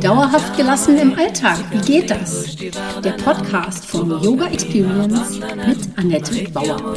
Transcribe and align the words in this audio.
Dauerhaft 0.00 0.56
gelassen 0.56 0.96
im 0.96 1.12
Alltag, 1.14 1.58
wie 1.70 1.80
geht 1.80 2.10
das? 2.10 2.56
Der 2.56 3.12
Podcast 3.22 3.84
von 3.84 4.08
Yoga 4.22 4.46
Experience 4.46 5.38
mit 5.38 5.98
Annette 5.98 6.50
Bauer. 6.52 6.94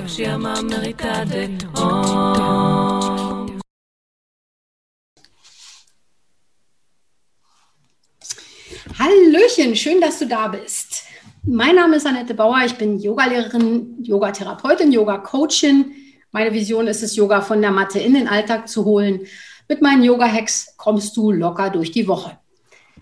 Hallöchen, 8.98 9.76
schön, 9.76 10.00
dass 10.00 10.20
du 10.20 10.28
da 10.28 10.48
bist. 10.48 11.04
Mein 11.44 11.76
Name 11.76 11.98
ist 11.98 12.08
Annette 12.08 12.34
Bauer, 12.34 12.62
ich 12.66 12.76
bin 12.76 13.00
Yogalehrerin, 13.00 14.02
Yogatherapeutin, 14.02 14.94
Yoga-Coachin 14.94 15.94
meine 16.32 16.54
Vision 16.54 16.88
ist 16.88 17.04
es, 17.04 17.16
Yoga 17.16 17.42
von 17.42 17.62
der 17.62 17.72
Matte 17.72 18.00
in 18.00 18.14
den 18.14 18.28
Alltag 18.28 18.70
zu 18.70 18.86
holen. 18.86 19.22
Mit 19.68 19.82
meinen 19.82 20.04
Yoga-Hacks 20.04 20.76
kommst 20.78 21.16
du 21.18 21.32
locker 21.32 21.70
durch 21.70 21.92
die 21.92 22.08
Woche. 22.08 22.38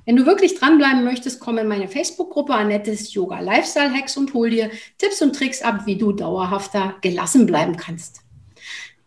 Wenn 0.06 0.16
du 0.16 0.26
wirklich 0.26 0.56
dranbleiben 0.56 1.04
möchtest, 1.04 1.40
komm 1.40 1.60
in 1.60 1.68
meine 1.68 1.88
Facebook-Gruppe 1.88 2.54
Annettes 2.54 3.14
Yoga 3.14 3.40
Lifestyle 3.42 3.94
Hacks 3.94 4.18
und 4.18 4.34
hol 4.34 4.50
dir 4.50 4.72
Tipps 4.98 5.22
und 5.22 5.36
Tricks 5.36 5.62
ab, 5.62 5.82
wie 5.86 5.98
du 5.98 6.12
dauerhafter 6.12 6.96
gelassen 7.02 7.46
bleiben 7.46 7.78
kannst. 7.78 8.22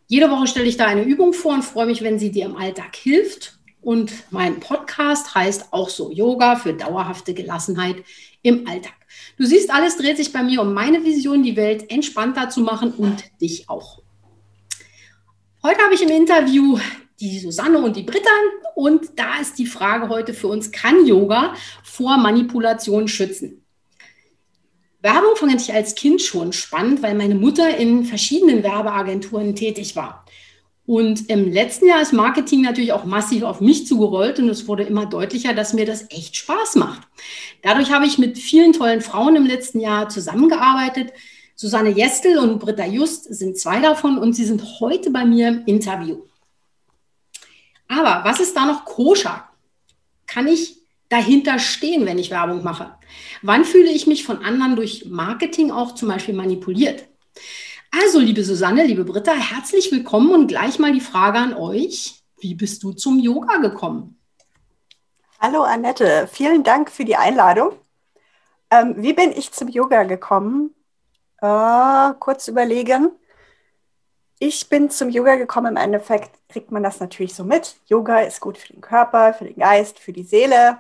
Jede 0.06 0.30
Woche 0.30 0.46
stelle 0.46 0.66
ich 0.66 0.76
da 0.76 0.86
eine 0.86 1.02
Übung 1.02 1.32
vor 1.32 1.54
und 1.54 1.64
freue 1.64 1.86
mich, 1.86 2.02
wenn 2.02 2.20
sie 2.20 2.30
dir 2.30 2.44
im 2.44 2.56
Alltag 2.56 2.94
hilft. 2.94 3.58
Und 3.80 4.12
mein 4.30 4.60
Podcast 4.60 5.34
heißt 5.34 5.72
auch 5.72 5.88
so 5.88 6.12
Yoga 6.12 6.54
für 6.54 6.74
dauerhafte 6.74 7.34
Gelassenheit 7.34 7.96
im 8.42 8.68
Alltag. 8.68 8.94
Du 9.38 9.44
siehst, 9.44 9.72
alles 9.72 9.96
dreht 9.96 10.18
sich 10.18 10.32
bei 10.32 10.44
mir 10.44 10.62
um 10.62 10.72
meine 10.72 11.02
Vision, 11.04 11.42
die 11.42 11.56
Welt 11.56 11.90
entspannter 11.90 12.48
zu 12.48 12.60
machen 12.60 12.92
und 12.92 13.24
dich 13.40 13.68
auch. 13.68 14.01
Heute 15.64 15.80
habe 15.80 15.94
ich 15.94 16.02
im 16.02 16.08
Interview 16.08 16.76
die 17.20 17.38
Susanne 17.38 17.78
und 17.78 17.94
die 17.94 18.02
Britta 18.02 18.30
und 18.74 19.10
da 19.14 19.38
ist 19.40 19.60
die 19.60 19.66
Frage 19.66 20.08
heute 20.08 20.34
für 20.34 20.48
uns, 20.48 20.72
kann 20.72 21.06
Yoga 21.06 21.54
vor 21.84 22.16
Manipulation 22.16 23.06
schützen? 23.06 23.64
Werbung 25.02 25.36
fand 25.36 25.60
ich 25.60 25.72
als 25.72 25.94
Kind 25.94 26.20
schon 26.20 26.52
spannend, 26.52 27.00
weil 27.00 27.14
meine 27.14 27.36
Mutter 27.36 27.76
in 27.76 28.04
verschiedenen 28.04 28.64
Werbeagenturen 28.64 29.54
tätig 29.54 29.94
war. 29.94 30.26
Und 30.84 31.30
im 31.30 31.52
letzten 31.52 31.86
Jahr 31.86 32.02
ist 32.02 32.12
Marketing 32.12 32.62
natürlich 32.62 32.92
auch 32.92 33.04
massiv 33.04 33.44
auf 33.44 33.60
mich 33.60 33.86
zugerollt 33.86 34.40
und 34.40 34.48
es 34.48 34.66
wurde 34.66 34.82
immer 34.82 35.06
deutlicher, 35.06 35.54
dass 35.54 35.74
mir 35.74 35.86
das 35.86 36.10
echt 36.10 36.36
Spaß 36.36 36.74
macht. 36.74 37.02
Dadurch 37.62 37.92
habe 37.92 38.06
ich 38.06 38.18
mit 38.18 38.36
vielen 38.36 38.72
tollen 38.72 39.00
Frauen 39.00 39.36
im 39.36 39.46
letzten 39.46 39.78
Jahr 39.78 40.08
zusammengearbeitet, 40.08 41.12
Susanne 41.62 41.90
Jestel 41.90 42.38
und 42.38 42.58
Britta 42.58 42.84
Just 42.86 43.32
sind 43.32 43.56
zwei 43.56 43.78
davon 43.78 44.18
und 44.18 44.32
sie 44.32 44.44
sind 44.44 44.80
heute 44.80 45.12
bei 45.12 45.24
mir 45.24 45.46
im 45.46 45.64
Interview. 45.66 46.24
Aber 47.86 48.28
was 48.28 48.40
ist 48.40 48.56
da 48.56 48.66
noch 48.66 48.84
koscher? 48.84 49.48
Kann 50.26 50.48
ich 50.48 50.82
dahinter 51.08 51.60
stehen, 51.60 52.04
wenn 52.04 52.18
ich 52.18 52.32
Werbung 52.32 52.64
mache? 52.64 52.96
Wann 53.42 53.64
fühle 53.64 53.92
ich 53.92 54.08
mich 54.08 54.24
von 54.24 54.44
anderen 54.44 54.74
durch 54.74 55.04
Marketing 55.06 55.70
auch 55.70 55.94
zum 55.94 56.08
Beispiel 56.08 56.34
manipuliert? 56.34 57.06
Also, 57.92 58.18
liebe 58.18 58.42
Susanne, 58.42 58.84
liebe 58.84 59.04
Britta, 59.04 59.32
herzlich 59.32 59.92
willkommen 59.92 60.32
und 60.32 60.48
gleich 60.48 60.80
mal 60.80 60.92
die 60.92 61.00
Frage 61.00 61.38
an 61.38 61.54
euch. 61.54 62.24
Wie 62.40 62.56
bist 62.56 62.82
du 62.82 62.90
zum 62.90 63.20
Yoga 63.20 63.58
gekommen? 63.58 64.18
Hallo 65.38 65.62
Annette, 65.62 66.28
vielen 66.32 66.64
Dank 66.64 66.90
für 66.90 67.04
die 67.04 67.14
Einladung. 67.14 67.70
Ähm, 68.68 68.96
wie 68.96 69.12
bin 69.12 69.30
ich 69.30 69.52
zum 69.52 69.68
Yoga 69.68 70.02
gekommen? 70.02 70.74
Äh, 71.42 72.14
kurz 72.20 72.46
überlegen. 72.48 73.10
Ich 74.38 74.68
bin 74.68 74.90
zum 74.90 75.08
Yoga 75.10 75.36
gekommen. 75.36 75.76
Im 75.76 75.82
Endeffekt 75.82 76.30
kriegt 76.48 76.70
man 76.70 76.82
das 76.84 77.00
natürlich 77.00 77.34
so 77.34 77.44
mit. 77.44 77.76
Yoga 77.86 78.20
ist 78.20 78.40
gut 78.40 78.58
für 78.58 78.72
den 78.72 78.80
Körper, 78.80 79.34
für 79.34 79.44
den 79.44 79.56
Geist, 79.56 79.98
für 79.98 80.12
die 80.12 80.22
Seele. 80.22 80.78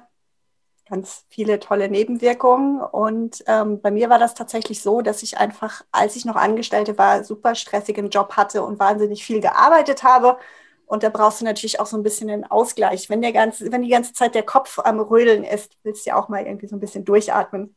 Ganz 0.88 1.24
viele 1.30 1.58
tolle 1.58 1.88
Nebenwirkungen. 1.88 2.80
Und 2.80 3.42
ähm, 3.48 3.80
bei 3.80 3.90
mir 3.90 4.08
war 4.08 4.18
das 4.20 4.34
tatsächlich 4.34 4.82
so, 4.82 5.00
dass 5.02 5.22
ich 5.24 5.38
einfach, 5.38 5.84
als 5.90 6.16
ich 6.16 6.24
noch 6.24 6.36
Angestellte 6.36 6.96
war, 6.98 7.24
super 7.24 7.54
stressigen 7.56 8.10
Job 8.10 8.36
hatte 8.36 8.62
und 8.62 8.78
wahnsinnig 8.78 9.24
viel 9.24 9.40
gearbeitet 9.40 10.04
habe. 10.04 10.38
Und 10.86 11.02
da 11.02 11.08
brauchst 11.08 11.40
du 11.40 11.44
natürlich 11.44 11.80
auch 11.80 11.86
so 11.86 11.96
ein 11.96 12.02
bisschen 12.04 12.30
einen 12.30 12.44
Ausgleich. 12.44 13.10
Wenn, 13.10 13.22
der 13.22 13.32
ganze, 13.32 13.72
wenn 13.72 13.82
die 13.82 13.88
ganze 13.88 14.12
Zeit 14.12 14.34
der 14.36 14.44
Kopf 14.44 14.78
am 14.80 15.00
Rödeln 15.00 15.44
ist, 15.44 15.76
willst 15.82 16.06
du 16.06 16.10
ja 16.10 16.16
auch 16.22 16.28
mal 16.28 16.46
irgendwie 16.46 16.68
so 16.68 16.76
ein 16.76 16.80
bisschen 16.80 17.04
durchatmen. 17.04 17.74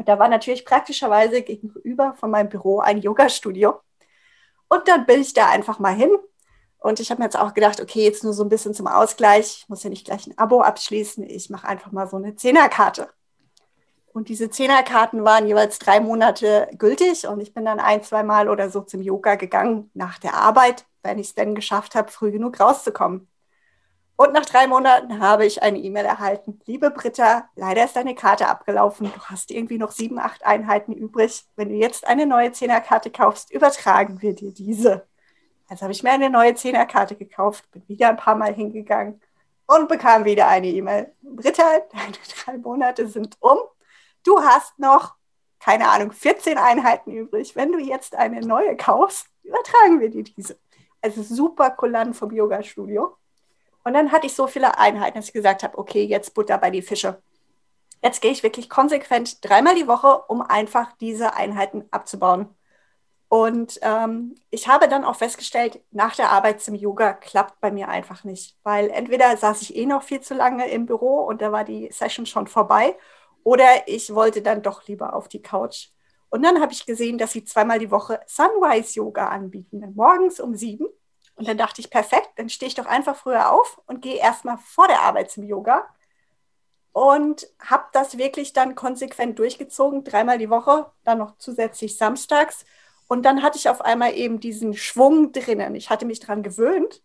Und 0.00 0.08
da 0.08 0.18
war 0.18 0.28
natürlich 0.28 0.64
praktischerweise 0.64 1.42
gegenüber 1.42 2.14
von 2.14 2.30
meinem 2.30 2.48
Büro 2.48 2.78
ein 2.78 3.02
Yoga-Studio. 3.02 3.82
Und 4.70 4.88
dann 4.88 5.04
bin 5.04 5.20
ich 5.20 5.34
da 5.34 5.50
einfach 5.50 5.78
mal 5.78 5.92
hin. 5.92 6.10
Und 6.78 7.00
ich 7.00 7.10
habe 7.10 7.20
mir 7.20 7.26
jetzt 7.26 7.38
auch 7.38 7.52
gedacht, 7.52 7.82
okay, 7.82 8.04
jetzt 8.04 8.24
nur 8.24 8.32
so 8.32 8.42
ein 8.42 8.48
bisschen 8.48 8.72
zum 8.72 8.86
Ausgleich. 8.86 9.58
Ich 9.58 9.68
muss 9.68 9.82
ja 9.82 9.90
nicht 9.90 10.06
gleich 10.06 10.26
ein 10.26 10.38
Abo 10.38 10.62
abschließen. 10.62 11.22
Ich 11.28 11.50
mache 11.50 11.68
einfach 11.68 11.92
mal 11.92 12.08
so 12.08 12.16
eine 12.16 12.34
Zehnerkarte. 12.34 13.10
Und 14.14 14.30
diese 14.30 14.48
Zehnerkarten 14.48 15.22
waren 15.22 15.46
jeweils 15.46 15.78
drei 15.78 16.00
Monate 16.00 16.70
gültig. 16.78 17.26
Und 17.26 17.40
ich 17.40 17.52
bin 17.52 17.66
dann 17.66 17.78
ein, 17.78 18.02
zwei 18.02 18.22
Mal 18.22 18.48
oder 18.48 18.70
so 18.70 18.80
zum 18.80 19.02
Yoga 19.02 19.34
gegangen 19.34 19.90
nach 19.92 20.18
der 20.18 20.32
Arbeit, 20.32 20.86
wenn 21.02 21.18
ich 21.18 21.26
es 21.26 21.34
denn 21.34 21.54
geschafft 21.54 21.94
habe, 21.94 22.10
früh 22.10 22.30
genug 22.30 22.58
rauszukommen. 22.58 23.29
Und 24.20 24.34
nach 24.34 24.44
drei 24.44 24.66
Monaten 24.66 25.18
habe 25.18 25.46
ich 25.46 25.62
eine 25.62 25.78
E-Mail 25.78 26.04
erhalten. 26.04 26.60
Liebe 26.66 26.90
Britta, 26.90 27.48
leider 27.56 27.86
ist 27.86 27.96
deine 27.96 28.14
Karte 28.14 28.48
abgelaufen. 28.48 29.10
Du 29.10 29.20
hast 29.22 29.50
irgendwie 29.50 29.78
noch 29.78 29.92
sieben, 29.92 30.18
acht 30.18 30.44
Einheiten 30.44 30.92
übrig. 30.92 31.46
Wenn 31.56 31.70
du 31.70 31.74
jetzt 31.76 32.06
eine 32.06 32.26
neue 32.26 32.52
Zehnerkarte 32.52 33.10
kaufst, 33.10 33.50
übertragen 33.50 34.20
wir 34.20 34.34
dir 34.34 34.52
diese. 34.52 35.06
Also 35.68 35.84
habe 35.84 35.92
ich 35.92 36.02
mir 36.02 36.10
eine 36.10 36.28
neue 36.28 36.54
Zehnerkarte 36.54 37.16
gekauft, 37.16 37.70
bin 37.70 37.82
wieder 37.88 38.10
ein 38.10 38.18
paar 38.18 38.34
Mal 38.34 38.52
hingegangen 38.52 39.22
und 39.66 39.88
bekam 39.88 40.26
wieder 40.26 40.48
eine 40.48 40.66
E-Mail. 40.66 41.14
Britta, 41.22 41.78
deine 41.90 42.12
drei 42.44 42.58
Monate 42.58 43.08
sind 43.08 43.38
um. 43.40 43.56
Du 44.22 44.38
hast 44.42 44.78
noch, 44.78 45.14
keine 45.60 45.88
Ahnung, 45.88 46.12
14 46.12 46.58
Einheiten 46.58 47.10
übrig. 47.10 47.56
Wenn 47.56 47.72
du 47.72 47.78
jetzt 47.78 48.14
eine 48.14 48.42
neue 48.42 48.76
kaufst, 48.76 49.28
übertragen 49.44 49.98
wir 49.98 50.10
dir 50.10 50.24
diese. 50.24 50.58
Also 51.00 51.22
super 51.22 51.70
kulant 51.70 52.14
vom 52.14 52.30
Yoga-Studio. 52.30 53.16
Und 53.84 53.94
dann 53.94 54.12
hatte 54.12 54.26
ich 54.26 54.34
so 54.34 54.46
viele 54.46 54.78
Einheiten, 54.78 55.16
dass 55.18 55.26
ich 55.26 55.32
gesagt 55.32 55.62
habe, 55.62 55.78
okay, 55.78 56.04
jetzt 56.04 56.34
Butter 56.34 56.58
bei 56.58 56.70
die 56.70 56.82
Fische. 56.82 57.22
Jetzt 58.02 58.20
gehe 58.20 58.30
ich 58.32 58.42
wirklich 58.42 58.68
konsequent 58.70 59.44
dreimal 59.44 59.74
die 59.74 59.88
Woche, 59.88 60.22
um 60.28 60.42
einfach 60.42 60.92
diese 61.00 61.34
Einheiten 61.34 61.84
abzubauen. 61.90 62.48
Und 63.28 63.78
ähm, 63.82 64.34
ich 64.50 64.66
habe 64.66 64.88
dann 64.88 65.04
auch 65.04 65.14
festgestellt, 65.14 65.80
nach 65.92 66.16
der 66.16 66.30
Arbeit 66.30 66.60
zum 66.60 66.74
Yoga 66.74 67.12
klappt 67.12 67.60
bei 67.60 67.70
mir 67.70 67.88
einfach 67.88 68.24
nicht, 68.24 68.56
weil 68.64 68.90
entweder 68.90 69.36
saß 69.36 69.62
ich 69.62 69.76
eh 69.76 69.86
noch 69.86 70.02
viel 70.02 70.20
zu 70.20 70.34
lange 70.34 70.68
im 70.68 70.84
Büro 70.86 71.20
und 71.20 71.40
da 71.40 71.52
war 71.52 71.62
die 71.64 71.90
Session 71.92 72.26
schon 72.26 72.48
vorbei, 72.48 72.96
oder 73.44 73.86
ich 73.86 74.14
wollte 74.14 74.42
dann 74.42 74.62
doch 74.62 74.86
lieber 74.88 75.14
auf 75.14 75.28
die 75.28 75.42
Couch. 75.42 75.90
Und 76.28 76.42
dann 76.42 76.60
habe 76.60 76.72
ich 76.72 76.86
gesehen, 76.86 77.18
dass 77.18 77.32
sie 77.32 77.44
zweimal 77.44 77.78
die 77.78 77.90
Woche 77.92 78.20
Sunrise 78.26 78.94
Yoga 78.94 79.28
anbieten, 79.28 79.92
morgens 79.94 80.40
um 80.40 80.56
sieben 80.56 80.86
und 81.40 81.48
dann 81.48 81.56
dachte 81.56 81.80
ich, 81.80 81.88
perfekt, 81.88 82.32
dann 82.36 82.50
stehe 82.50 82.68
ich 82.68 82.74
doch 82.74 82.84
einfach 82.84 83.16
früher 83.16 83.50
auf 83.50 83.80
und 83.86 84.02
gehe 84.02 84.16
erstmal 84.16 84.58
vor 84.58 84.88
der 84.88 85.00
Arbeit 85.00 85.30
zum 85.30 85.42
Yoga. 85.42 85.88
Und 86.92 87.48
habe 87.58 87.84
das 87.94 88.18
wirklich 88.18 88.52
dann 88.52 88.74
konsequent 88.74 89.38
durchgezogen, 89.38 90.04
dreimal 90.04 90.36
die 90.36 90.50
Woche, 90.50 90.92
dann 91.02 91.16
noch 91.16 91.38
zusätzlich 91.38 91.96
samstags. 91.96 92.66
Und 93.08 93.22
dann 93.22 93.42
hatte 93.42 93.56
ich 93.56 93.70
auf 93.70 93.80
einmal 93.80 94.12
eben 94.12 94.38
diesen 94.38 94.74
Schwung 94.74 95.32
drinnen. 95.32 95.74
Ich 95.76 95.88
hatte 95.88 96.04
mich 96.04 96.20
daran 96.20 96.42
gewöhnt 96.42 97.02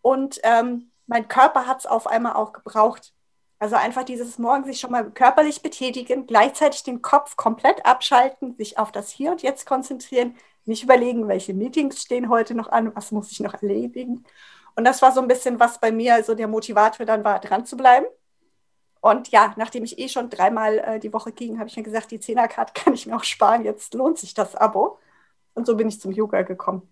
und 0.00 0.40
ähm, 0.42 0.90
mein 1.06 1.28
Körper 1.28 1.66
hat 1.66 1.80
es 1.80 1.86
auf 1.86 2.06
einmal 2.06 2.32
auch 2.32 2.54
gebraucht. 2.54 3.12
Also 3.58 3.76
einfach 3.76 4.04
dieses 4.04 4.38
Morgen 4.38 4.64
sich 4.64 4.80
schon 4.80 4.90
mal 4.90 5.10
körperlich 5.10 5.60
betätigen, 5.60 6.26
gleichzeitig 6.26 6.82
den 6.82 7.02
Kopf 7.02 7.36
komplett 7.36 7.84
abschalten, 7.84 8.56
sich 8.56 8.78
auf 8.78 8.90
das 8.90 9.10
Hier 9.10 9.32
und 9.32 9.42
Jetzt 9.42 9.66
konzentrieren, 9.66 10.34
nicht 10.66 10.82
überlegen, 10.82 11.28
welche 11.28 11.54
Meetings 11.54 12.02
stehen 12.02 12.28
heute 12.28 12.54
noch 12.54 12.68
an, 12.68 12.94
was 12.94 13.12
muss 13.12 13.30
ich 13.30 13.40
noch 13.40 13.54
erledigen. 13.54 14.24
Und 14.74 14.84
das 14.84 15.00
war 15.00 15.12
so 15.12 15.20
ein 15.20 15.28
bisschen, 15.28 15.58
was 15.58 15.80
bei 15.80 15.90
mir 15.90 16.22
so 16.22 16.34
der 16.34 16.48
Motivator 16.48 17.06
dann 17.06 17.24
war, 17.24 17.40
dran 17.40 17.64
zu 17.64 17.76
bleiben. 17.76 18.06
Und 19.00 19.28
ja, 19.28 19.54
nachdem 19.56 19.84
ich 19.84 19.98
eh 19.98 20.08
schon 20.08 20.30
dreimal 20.30 20.78
äh, 20.78 20.98
die 20.98 21.12
Woche 21.12 21.32
ging, 21.32 21.58
habe 21.58 21.68
ich 21.68 21.76
mir 21.76 21.82
gesagt, 21.82 22.10
die 22.10 22.20
Zehnerkarte 22.20 22.72
kann 22.82 22.94
ich 22.94 23.06
mir 23.06 23.16
auch 23.16 23.24
sparen, 23.24 23.64
jetzt 23.64 23.94
lohnt 23.94 24.18
sich 24.18 24.34
das 24.34 24.54
Abo. 24.54 24.98
Und 25.54 25.66
so 25.66 25.76
bin 25.76 25.88
ich 25.88 26.00
zum 26.00 26.12
Yoga 26.12 26.42
gekommen. 26.42 26.82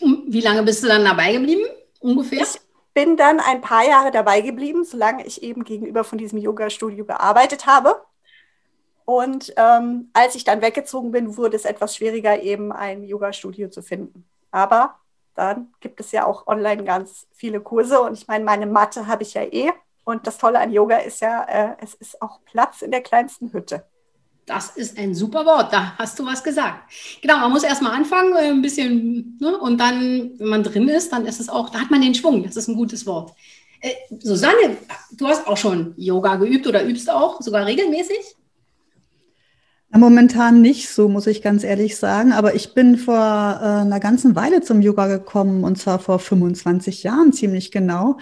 Wie 0.00 0.40
lange 0.40 0.62
bist 0.64 0.82
du 0.82 0.88
dann 0.88 1.04
dabei 1.04 1.32
geblieben, 1.32 1.62
ungefähr? 2.00 2.42
Ich 2.42 2.60
bin 2.92 3.16
dann 3.16 3.40
ein 3.40 3.60
paar 3.60 3.86
Jahre 3.86 4.10
dabei 4.10 4.40
geblieben, 4.40 4.84
solange 4.84 5.24
ich 5.24 5.42
eben 5.42 5.64
gegenüber 5.64 6.04
von 6.04 6.18
diesem 6.18 6.38
Yoga-Studio 6.38 7.04
gearbeitet 7.04 7.66
habe. 7.66 8.02
Und 9.04 9.52
ähm, 9.56 10.10
als 10.12 10.34
ich 10.34 10.44
dann 10.44 10.62
weggezogen 10.62 11.10
bin, 11.10 11.36
wurde 11.36 11.56
es 11.56 11.64
etwas 11.64 11.96
schwieriger, 11.96 12.40
eben 12.42 12.72
ein 12.72 13.04
Yoga-Studio 13.04 13.68
zu 13.68 13.82
finden. 13.82 14.24
Aber 14.50 14.96
dann 15.34 15.68
gibt 15.80 16.00
es 16.00 16.12
ja 16.12 16.26
auch 16.26 16.46
online 16.46 16.84
ganz 16.84 17.26
viele 17.32 17.60
Kurse 17.60 18.00
und 18.00 18.14
ich 18.18 18.28
meine, 18.28 18.44
meine 18.44 18.66
Matte 18.66 19.06
habe 19.06 19.22
ich 19.22 19.34
ja 19.34 19.42
eh. 19.42 19.70
Und 20.04 20.26
das 20.26 20.38
Tolle 20.38 20.58
an 20.58 20.72
Yoga 20.72 20.96
ist 20.98 21.20
ja, 21.20 21.44
äh, 21.44 21.76
es 21.80 21.94
ist 21.94 22.20
auch 22.20 22.40
Platz 22.44 22.82
in 22.82 22.90
der 22.90 23.02
kleinsten 23.02 23.52
Hütte. 23.52 23.84
Das 24.46 24.70
ist 24.76 24.98
ein 24.98 25.14
super 25.14 25.46
Wort, 25.46 25.72
da 25.72 25.96
hast 25.96 26.18
du 26.18 26.26
was 26.26 26.42
gesagt. 26.42 26.92
Genau, 27.22 27.38
man 27.38 27.52
muss 27.52 27.62
erstmal 27.62 27.92
anfangen, 27.92 28.34
äh, 28.34 28.50
ein 28.50 28.62
bisschen, 28.62 29.38
ne? 29.40 29.56
und 29.56 29.78
dann, 29.78 30.32
wenn 30.38 30.48
man 30.48 30.64
drin 30.64 30.88
ist, 30.88 31.12
dann 31.12 31.26
ist 31.26 31.38
es 31.38 31.48
auch, 31.48 31.70
da 31.70 31.80
hat 31.80 31.90
man 31.90 32.02
den 32.02 32.14
Schwung, 32.14 32.42
das 32.42 32.56
ist 32.56 32.68
ein 32.68 32.74
gutes 32.74 33.06
Wort. 33.06 33.32
Äh, 33.80 33.92
Susanne, 34.18 34.76
du 35.12 35.28
hast 35.28 35.46
auch 35.46 35.56
schon 35.56 35.94
Yoga 35.96 36.34
geübt 36.36 36.66
oder 36.66 36.84
übst 36.84 37.08
auch, 37.08 37.40
sogar 37.40 37.64
regelmäßig? 37.66 38.36
Momentan 39.94 40.62
nicht 40.62 40.88
so, 40.88 41.08
muss 41.08 41.26
ich 41.26 41.42
ganz 41.42 41.64
ehrlich 41.64 41.96
sagen. 41.96 42.32
Aber 42.32 42.54
ich 42.54 42.72
bin 42.72 42.96
vor 42.96 43.14
äh, 43.14 43.82
einer 43.82 44.00
ganzen 44.00 44.34
Weile 44.34 44.62
zum 44.62 44.80
Yoga 44.80 45.06
gekommen 45.06 45.64
und 45.64 45.78
zwar 45.78 45.98
vor 45.98 46.18
25 46.18 47.02
Jahren 47.02 47.32
ziemlich 47.32 47.70
genau. 47.70 48.16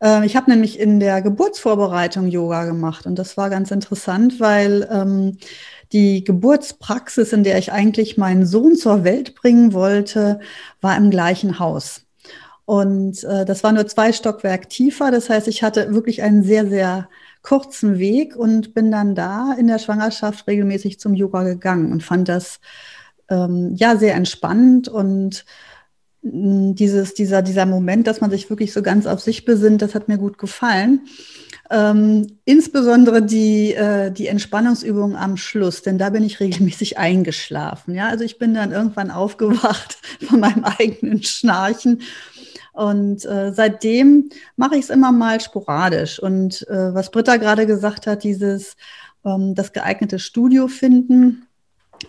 Äh, 0.00 0.24
ich 0.24 0.36
habe 0.36 0.50
nämlich 0.50 0.78
in 0.78 1.00
der 1.00 1.20
Geburtsvorbereitung 1.20 2.28
Yoga 2.28 2.64
gemacht 2.64 3.06
und 3.06 3.18
das 3.18 3.36
war 3.36 3.50
ganz 3.50 3.72
interessant, 3.72 4.38
weil 4.38 4.88
ähm, 4.90 5.38
die 5.92 6.22
Geburtspraxis, 6.22 7.32
in 7.32 7.42
der 7.42 7.58
ich 7.58 7.72
eigentlich 7.72 8.16
meinen 8.16 8.46
Sohn 8.46 8.76
zur 8.76 9.02
Welt 9.02 9.34
bringen 9.34 9.72
wollte, 9.72 10.40
war 10.80 10.96
im 10.96 11.10
gleichen 11.10 11.58
Haus. 11.58 12.02
Und 12.66 13.24
äh, 13.24 13.44
das 13.44 13.62
war 13.64 13.72
nur 13.72 13.86
zwei 13.86 14.12
Stockwerk 14.12 14.70
tiefer. 14.70 15.10
Das 15.10 15.28
heißt, 15.28 15.48
ich 15.48 15.62
hatte 15.62 15.92
wirklich 15.92 16.22
einen 16.22 16.42
sehr, 16.44 16.66
sehr 16.66 17.08
kurzen 17.44 17.98
Weg 17.98 18.34
und 18.34 18.74
bin 18.74 18.90
dann 18.90 19.14
da 19.14 19.54
in 19.56 19.68
der 19.68 19.78
Schwangerschaft 19.78 20.48
regelmäßig 20.48 20.98
zum 20.98 21.14
Yoga 21.14 21.44
gegangen 21.44 21.92
und 21.92 22.02
fand 22.02 22.28
das 22.28 22.58
ähm, 23.28 23.74
ja 23.76 23.96
sehr 23.96 24.14
entspannend 24.14 24.88
und 24.88 25.44
mm, 26.22 26.72
dieses, 26.72 27.14
dieser, 27.14 27.42
dieser 27.42 27.66
Moment, 27.66 28.06
dass 28.06 28.22
man 28.22 28.30
sich 28.30 28.48
wirklich 28.48 28.72
so 28.72 28.82
ganz 28.82 29.06
auf 29.06 29.20
sich 29.20 29.44
besinnt, 29.44 29.82
das 29.82 29.94
hat 29.94 30.08
mir 30.08 30.18
gut 30.18 30.38
gefallen. 30.38 31.02
Ähm, 31.70 32.38
insbesondere 32.44 33.22
die, 33.22 33.74
äh, 33.74 34.10
die 34.10 34.26
Entspannungsübung 34.26 35.16
am 35.16 35.36
Schluss, 35.36 35.82
denn 35.82 35.98
da 35.98 36.10
bin 36.10 36.24
ich 36.24 36.40
regelmäßig 36.40 36.96
eingeschlafen. 36.96 37.94
Ja, 37.94 38.08
also 38.08 38.24
ich 38.24 38.38
bin 38.38 38.54
dann 38.54 38.72
irgendwann 38.72 39.10
aufgewacht 39.10 39.98
von 40.26 40.40
meinem 40.40 40.64
eigenen 40.64 41.22
Schnarchen 41.22 42.00
und 42.74 43.24
äh, 43.24 43.52
seitdem 43.52 44.28
mache 44.56 44.74
ich 44.74 44.82
es 44.82 44.90
immer 44.90 45.12
mal 45.12 45.40
sporadisch. 45.40 46.18
Und 46.18 46.66
äh, 46.68 46.92
was 46.92 47.10
Britta 47.10 47.36
gerade 47.36 47.66
gesagt 47.66 48.08
hat, 48.08 48.24
dieses 48.24 48.76
ähm, 49.24 49.54
das 49.54 49.72
geeignete 49.72 50.18
Studio 50.18 50.66
finden, 50.66 51.46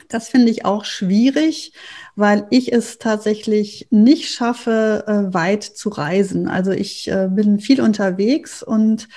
das 0.09 0.27
finde 0.27 0.49
ich 0.49 0.65
auch 0.65 0.83
schwierig, 0.83 1.73
weil 2.15 2.47
ich 2.49 2.73
es 2.73 2.97
tatsächlich 2.97 3.87
nicht 3.91 4.31
schaffe, 4.31 5.03
äh, 5.07 5.33
weit 5.33 5.63
zu 5.63 5.89
reisen. 5.89 6.47
Also 6.47 6.71
ich 6.71 7.09
äh, 7.11 7.29
bin 7.29 7.59
viel 7.59 7.79
unterwegs 7.79 8.63
und 8.63 9.07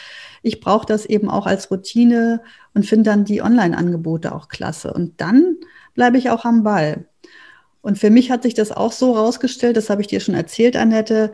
ich 0.42 0.60
brauche 0.60 0.86
das 0.86 1.06
eben 1.06 1.30
auch 1.30 1.46
als 1.46 1.70
Routine 1.70 2.42
und 2.74 2.84
finde 2.84 3.10
dann 3.10 3.24
die 3.24 3.40
Online-Angebote 3.42 4.34
auch 4.34 4.48
klasse. 4.48 4.92
Und 4.92 5.20
dann 5.22 5.56
bleibe 5.94 6.18
ich 6.18 6.28
auch 6.28 6.44
am 6.44 6.62
Ball. 6.62 7.07
Und 7.88 7.96
für 7.96 8.10
mich 8.10 8.30
hat 8.30 8.42
sich 8.42 8.52
das 8.52 8.70
auch 8.70 8.92
so 8.92 9.14
rausgestellt, 9.14 9.74
das 9.78 9.88
habe 9.88 10.02
ich 10.02 10.08
dir 10.08 10.20
schon 10.20 10.34
erzählt, 10.34 10.76
Annette, 10.76 11.32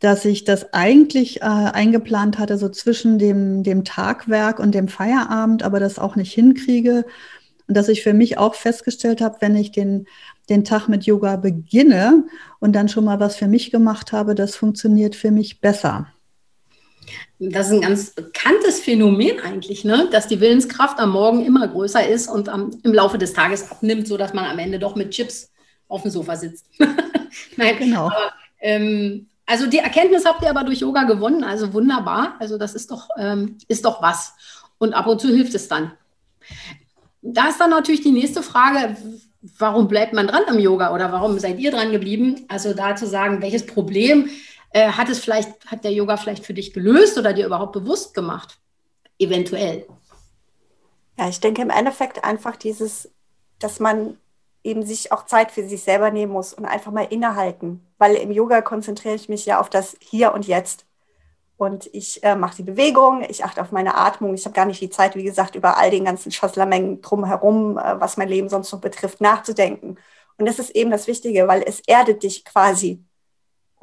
dass 0.00 0.26
ich 0.26 0.44
das 0.44 0.74
eigentlich 0.74 1.40
äh, 1.40 1.44
eingeplant 1.46 2.38
hatte, 2.38 2.58
so 2.58 2.68
zwischen 2.68 3.18
dem, 3.18 3.62
dem 3.62 3.84
Tagwerk 3.84 4.58
und 4.58 4.74
dem 4.74 4.88
Feierabend, 4.88 5.62
aber 5.62 5.80
das 5.80 5.98
auch 5.98 6.14
nicht 6.14 6.30
hinkriege. 6.30 7.06
Und 7.66 7.74
dass 7.74 7.88
ich 7.88 8.02
für 8.02 8.12
mich 8.12 8.36
auch 8.36 8.54
festgestellt 8.54 9.22
habe, 9.22 9.38
wenn 9.40 9.56
ich 9.56 9.72
den, 9.72 10.06
den 10.50 10.62
Tag 10.62 10.88
mit 10.88 11.04
Yoga 11.04 11.36
beginne 11.36 12.24
und 12.60 12.74
dann 12.74 12.90
schon 12.90 13.06
mal 13.06 13.18
was 13.18 13.36
für 13.36 13.48
mich 13.48 13.70
gemacht 13.70 14.12
habe, 14.12 14.34
das 14.34 14.56
funktioniert 14.56 15.16
für 15.16 15.30
mich 15.30 15.62
besser. 15.62 16.08
Das 17.38 17.68
ist 17.68 17.72
ein 17.72 17.80
ganz 17.80 18.10
bekanntes 18.10 18.78
Phänomen 18.80 19.40
eigentlich, 19.40 19.86
ne? 19.86 20.08
dass 20.12 20.28
die 20.28 20.40
Willenskraft 20.40 20.98
am 20.98 21.12
Morgen 21.12 21.46
immer 21.46 21.66
größer 21.66 22.06
ist 22.06 22.28
und 22.28 22.50
am, 22.50 22.78
im 22.82 22.92
Laufe 22.92 23.16
des 23.16 23.32
Tages 23.32 23.70
abnimmt, 23.70 24.06
sodass 24.06 24.34
man 24.34 24.44
am 24.44 24.58
Ende 24.58 24.78
doch 24.78 24.96
mit 24.96 25.10
Chips 25.10 25.53
auf 25.88 26.02
dem 26.02 26.10
Sofa 26.10 26.36
sitzt. 26.36 26.66
Nein, 27.56 27.78
genau. 27.78 28.06
Aber, 28.06 28.32
ähm, 28.60 29.28
also 29.46 29.66
die 29.66 29.78
Erkenntnis 29.78 30.24
habt 30.24 30.42
ihr 30.42 30.50
aber 30.50 30.64
durch 30.64 30.80
Yoga 30.80 31.04
gewonnen, 31.04 31.44
also 31.44 31.72
wunderbar. 31.72 32.36
Also 32.38 32.58
das 32.58 32.74
ist 32.74 32.90
doch, 32.90 33.08
ähm, 33.18 33.58
ist 33.68 33.84
doch 33.84 34.02
was. 34.02 34.34
Und 34.78 34.94
ab 34.94 35.06
und 35.06 35.20
zu 35.20 35.28
hilft 35.28 35.54
es 35.54 35.68
dann. 35.68 35.92
Da 37.22 37.48
ist 37.48 37.60
dann 37.60 37.70
natürlich 37.70 38.02
die 38.02 38.10
nächste 38.10 38.42
Frage, 38.42 38.96
warum 39.58 39.88
bleibt 39.88 40.12
man 40.12 40.26
dran 40.26 40.44
am 40.46 40.58
Yoga 40.58 40.94
oder 40.94 41.12
warum 41.12 41.38
seid 41.38 41.58
ihr 41.58 41.70
dran 41.70 41.92
geblieben? 41.92 42.44
Also 42.48 42.74
da 42.74 42.96
zu 42.96 43.06
sagen, 43.06 43.42
welches 43.42 43.66
Problem 43.66 44.30
äh, 44.70 44.88
hat 44.88 45.08
es 45.08 45.18
vielleicht, 45.18 45.66
hat 45.66 45.84
der 45.84 45.92
Yoga 45.92 46.16
vielleicht 46.16 46.44
für 46.44 46.54
dich 46.54 46.72
gelöst 46.72 47.18
oder 47.18 47.32
dir 47.32 47.46
überhaupt 47.46 47.72
bewusst 47.72 48.14
gemacht? 48.14 48.58
Eventuell. 49.18 49.86
Ja, 51.18 51.28
ich 51.28 51.40
denke 51.40 51.62
im 51.62 51.70
Endeffekt 51.70 52.24
einfach 52.24 52.56
dieses, 52.56 53.10
dass 53.58 53.78
man 53.78 54.16
eben 54.64 54.84
sich 54.84 55.12
auch 55.12 55.26
Zeit 55.26 55.52
für 55.52 55.66
sich 55.68 55.82
selber 55.82 56.10
nehmen 56.10 56.32
muss 56.32 56.54
und 56.54 56.64
einfach 56.64 56.90
mal 56.90 57.06
innehalten. 57.08 57.86
Weil 57.98 58.16
im 58.16 58.32
Yoga 58.32 58.62
konzentriere 58.62 59.14
ich 59.14 59.28
mich 59.28 59.46
ja 59.46 59.60
auf 59.60 59.70
das 59.70 59.96
Hier 60.00 60.34
und 60.34 60.46
Jetzt. 60.46 60.86
Und 61.56 61.88
ich 61.92 62.22
äh, 62.24 62.34
mache 62.34 62.56
die 62.56 62.62
Bewegung, 62.64 63.24
ich 63.28 63.44
achte 63.44 63.62
auf 63.62 63.70
meine 63.70 63.96
Atmung. 63.96 64.34
Ich 64.34 64.44
habe 64.44 64.54
gar 64.54 64.64
nicht 64.64 64.80
die 64.80 64.90
Zeit, 64.90 65.14
wie 65.14 65.22
gesagt, 65.22 65.54
über 65.54 65.76
all 65.76 65.90
den 65.90 66.04
ganzen 66.04 66.32
Schosslermengen 66.32 67.00
drumherum, 67.00 67.78
äh, 67.78 68.00
was 68.00 68.16
mein 68.16 68.28
Leben 68.28 68.48
sonst 68.48 68.72
noch 68.72 68.80
betrifft, 68.80 69.20
nachzudenken. 69.20 69.96
Und 70.36 70.46
das 70.48 70.58
ist 70.58 70.70
eben 70.70 70.90
das 70.90 71.06
Wichtige, 71.06 71.46
weil 71.46 71.62
es 71.64 71.80
erdet 71.86 72.24
dich 72.24 72.44
quasi 72.44 73.04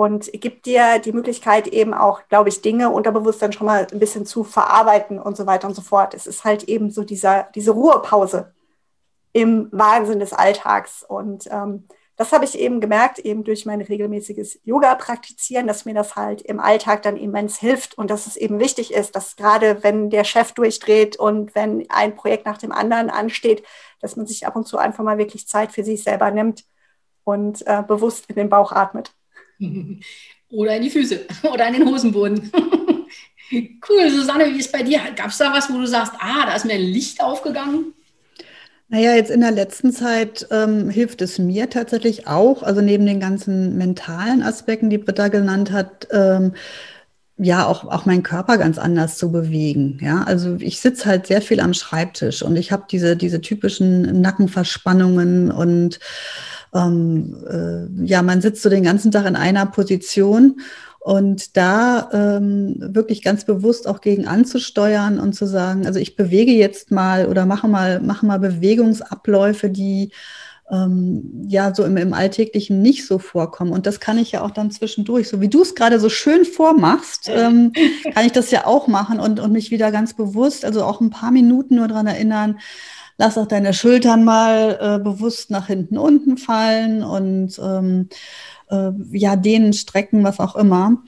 und 0.02 0.32
gibt 0.34 0.66
dir 0.66 0.98
die 1.00 1.12
Möglichkeit 1.12 1.68
eben 1.68 1.94
auch, 1.94 2.28
glaube 2.28 2.50
ich, 2.50 2.62
Dinge 2.62 2.90
unterbewusst 2.90 3.42
dann 3.42 3.54
schon 3.54 3.68
mal 3.68 3.86
ein 3.92 4.00
bisschen 4.00 4.26
zu 4.26 4.44
verarbeiten 4.44 5.20
und 5.20 5.38
so 5.38 5.46
weiter 5.46 5.68
und 5.68 5.76
so 5.76 5.84
fort. 5.84 6.16
Es 6.16 6.26
ist 6.26 6.44
halt 6.44 6.64
eben 6.64 6.90
so 6.90 7.04
dieser, 7.04 7.44
diese 7.54 7.72
Ruhepause, 7.72 8.52
im 9.34 9.70
Wahnsinn 9.72 10.20
des 10.20 10.34
Alltags. 10.34 11.04
Und 11.08 11.48
ähm, 11.52 11.88
das 12.18 12.32
habe 12.32 12.46
ich 12.46 12.60
eben 12.60 12.82
gemerkt, 12.82 13.20
eben 13.20 13.44
durch 13.44 13.66
mein 13.66 13.82
regelmäßiges 13.82 14.60
Yoga-Praktizieren, 14.64 15.68
dass 15.68 15.86
mir 15.86 15.94
das 15.94 16.16
halt 16.16 16.42
im 16.42 16.60
Alltag 16.60 17.02
dann 17.02 17.18
immens 17.18 17.58
hilft 17.58 17.98
und 17.98 18.12
dass 18.12 18.28
es 18.28 18.38
eben 18.38 18.60
wichtig 18.60 18.94
ist, 18.94 19.16
dass 19.16 19.36
gerade 19.36 19.84
wenn 19.84 20.10
der 20.10 20.24
Chef 20.24 20.52
durchdreht 20.52 21.18
und 21.18 21.56
wenn 21.56 21.90
ein 21.90 22.16
Projekt 22.16 22.46
nach 22.46 22.58
dem 22.58 22.72
anderen 22.72 23.10
ansteht, 23.10 23.64
dass 24.00 24.16
man 24.16 24.28
sich 24.28 24.46
ab 24.46 24.56
und 24.56 24.68
zu 24.68 24.78
einfach 24.78 25.04
mal 25.04 25.18
wirklich 25.18 25.48
Zeit 25.48 25.72
für 25.72 25.84
sich 25.84 26.04
selber 26.04 26.30
nimmt 26.32 26.64
und 27.24 27.66
äh, 27.66 27.82
bewusst 27.88 28.26
in 28.28 28.36
den 28.36 28.50
Bauch 28.50 28.72
atmet. 28.72 29.12
Oder 30.52 30.76
in 30.76 30.84
die 30.84 30.90
Füße 30.90 31.28
oder 31.52 31.68
in 31.70 31.76
den 31.76 31.88
Hosenboden. 31.88 32.52
cool, 33.90 34.10
Susanne, 34.10 34.54
wie 34.54 34.60
ist 34.60 34.72
bei 34.72 34.84
dir? 34.84 35.00
Gab 35.16 35.28
es 35.28 35.38
da 35.38 35.52
was, 35.54 35.72
wo 35.72 35.78
du 35.78 35.88
sagst, 35.88 36.14
ah, 36.20 36.46
da 36.46 36.56
ist 36.56 36.66
mir 36.66 36.78
Licht 36.78 37.22
aufgegangen? 37.24 37.94
Naja, 38.92 39.16
jetzt 39.16 39.32
in 39.32 39.40
der 39.40 39.52
letzten 39.52 39.94
Zeit 39.94 40.48
ähm, 40.52 40.90
hilft 40.90 41.22
es 41.22 41.40
mir 41.40 41.70
tatsächlich 41.70 42.28
auch, 42.28 42.62
also 42.62 42.82
neben 42.82 43.06
den 43.06 43.22
ganzen 43.22 43.78
mentalen 43.78 44.44
Aspekten, 44.44 44.90
die 44.90 44.98
Britta 44.98 45.30
genannt 45.30 45.72
hat, 45.72 46.10
ähm, 46.12 46.56
ja, 47.38 47.66
auch, 47.66 47.86
auch 47.86 48.06
meinen 48.06 48.22
Körper 48.22 48.58
ganz 48.58 48.78
anders 48.78 49.18
zu 49.18 49.32
bewegen. 49.32 49.98
Ja, 50.02 50.24
also 50.24 50.58
ich 50.60 50.82
sitze 50.82 51.06
halt 51.06 51.28
sehr 51.28 51.42
viel 51.42 51.62
am 51.62 51.74
Schreibtisch 51.74 52.44
und 52.44 52.58
ich 52.58 52.74
habe 52.74 52.84
diese, 52.92 53.16
diese 53.16 53.40
typischen 53.40 54.20
Nackenverspannungen 54.20 55.52
und 55.52 56.02
ähm, 56.76 57.38
äh, 57.50 58.06
ja, 58.06 58.22
man 58.22 58.42
sitzt 58.42 58.62
so 58.62 58.70
den 58.70 58.84
ganzen 58.84 59.12
Tag 59.12 59.26
in 59.26 59.38
einer 59.38 59.68
Position 59.68 60.60
und 61.04 61.58
da 61.58 62.10
ähm, 62.14 62.76
wirklich 62.80 63.24
ganz 63.24 63.44
bewusst 63.44 63.88
auch 63.88 64.02
gegen 64.02 64.28
anzusteuern 64.28 65.20
und 65.20 65.34
zu 65.34 65.48
sagen, 65.48 65.88
also 65.88 66.00
ich 66.00 66.16
bewege 66.16 66.52
jetzt 66.52 66.92
mal 66.92 67.26
oder 67.26 67.48
mache 67.48 67.68
mal, 67.68 68.00
mache 68.00 68.24
mal 68.24 68.38
Bewegungsabläufe, 68.38 69.72
die 69.72 70.12
ähm, 70.70 71.48
ja 71.48 71.74
so 71.74 71.84
im, 71.86 71.98
im 71.98 72.14
Alltäglichen 72.14 72.84
nicht 72.84 73.08
so 73.08 73.18
vorkommen. 73.18 73.72
Und 73.72 73.88
das 73.88 74.00
kann 74.00 74.20
ich 74.20 74.32
ja 74.32 74.44
auch 74.44 74.52
dann 74.52 74.70
zwischendurch, 74.70 75.28
so 75.28 75.42
wie 75.42 75.50
du 75.50 75.64
es 75.64 75.74
gerade 75.74 76.00
so 76.00 76.08
schön 76.08 76.46
vormachst, 76.46 77.30
ähm, 77.34 77.74
kann 78.14 78.28
ich 78.28 78.32
das 78.32 78.52
ja 78.52 78.68
auch 78.68 78.88
machen 78.88 79.20
und, 79.20 79.40
und 79.40 79.52
mich 79.52 79.72
wieder 79.72 79.92
ganz 79.92 80.14
bewusst, 80.14 80.64
also 80.64 80.84
auch 80.84 81.02
ein 81.02 81.10
paar 81.10 81.32
Minuten 81.32 81.78
nur 81.78 81.88
daran 81.88 82.06
erinnern, 82.06 82.60
lass 83.18 83.40
auch 83.40 83.48
deine 83.48 83.74
Schultern 83.74 84.24
mal 84.24 84.78
äh, 84.80 85.04
bewusst 85.04 85.50
nach 85.50 85.66
hinten 85.66 85.98
unten 85.98 86.38
fallen 86.38 87.04
und 87.04 87.60
ähm, 87.60 88.10
äh, 88.72 88.92
ja, 89.12 89.36
denen 89.36 89.74
strecken, 89.74 90.24
was 90.24 90.40
auch 90.40 90.56
immer. 90.56 91.04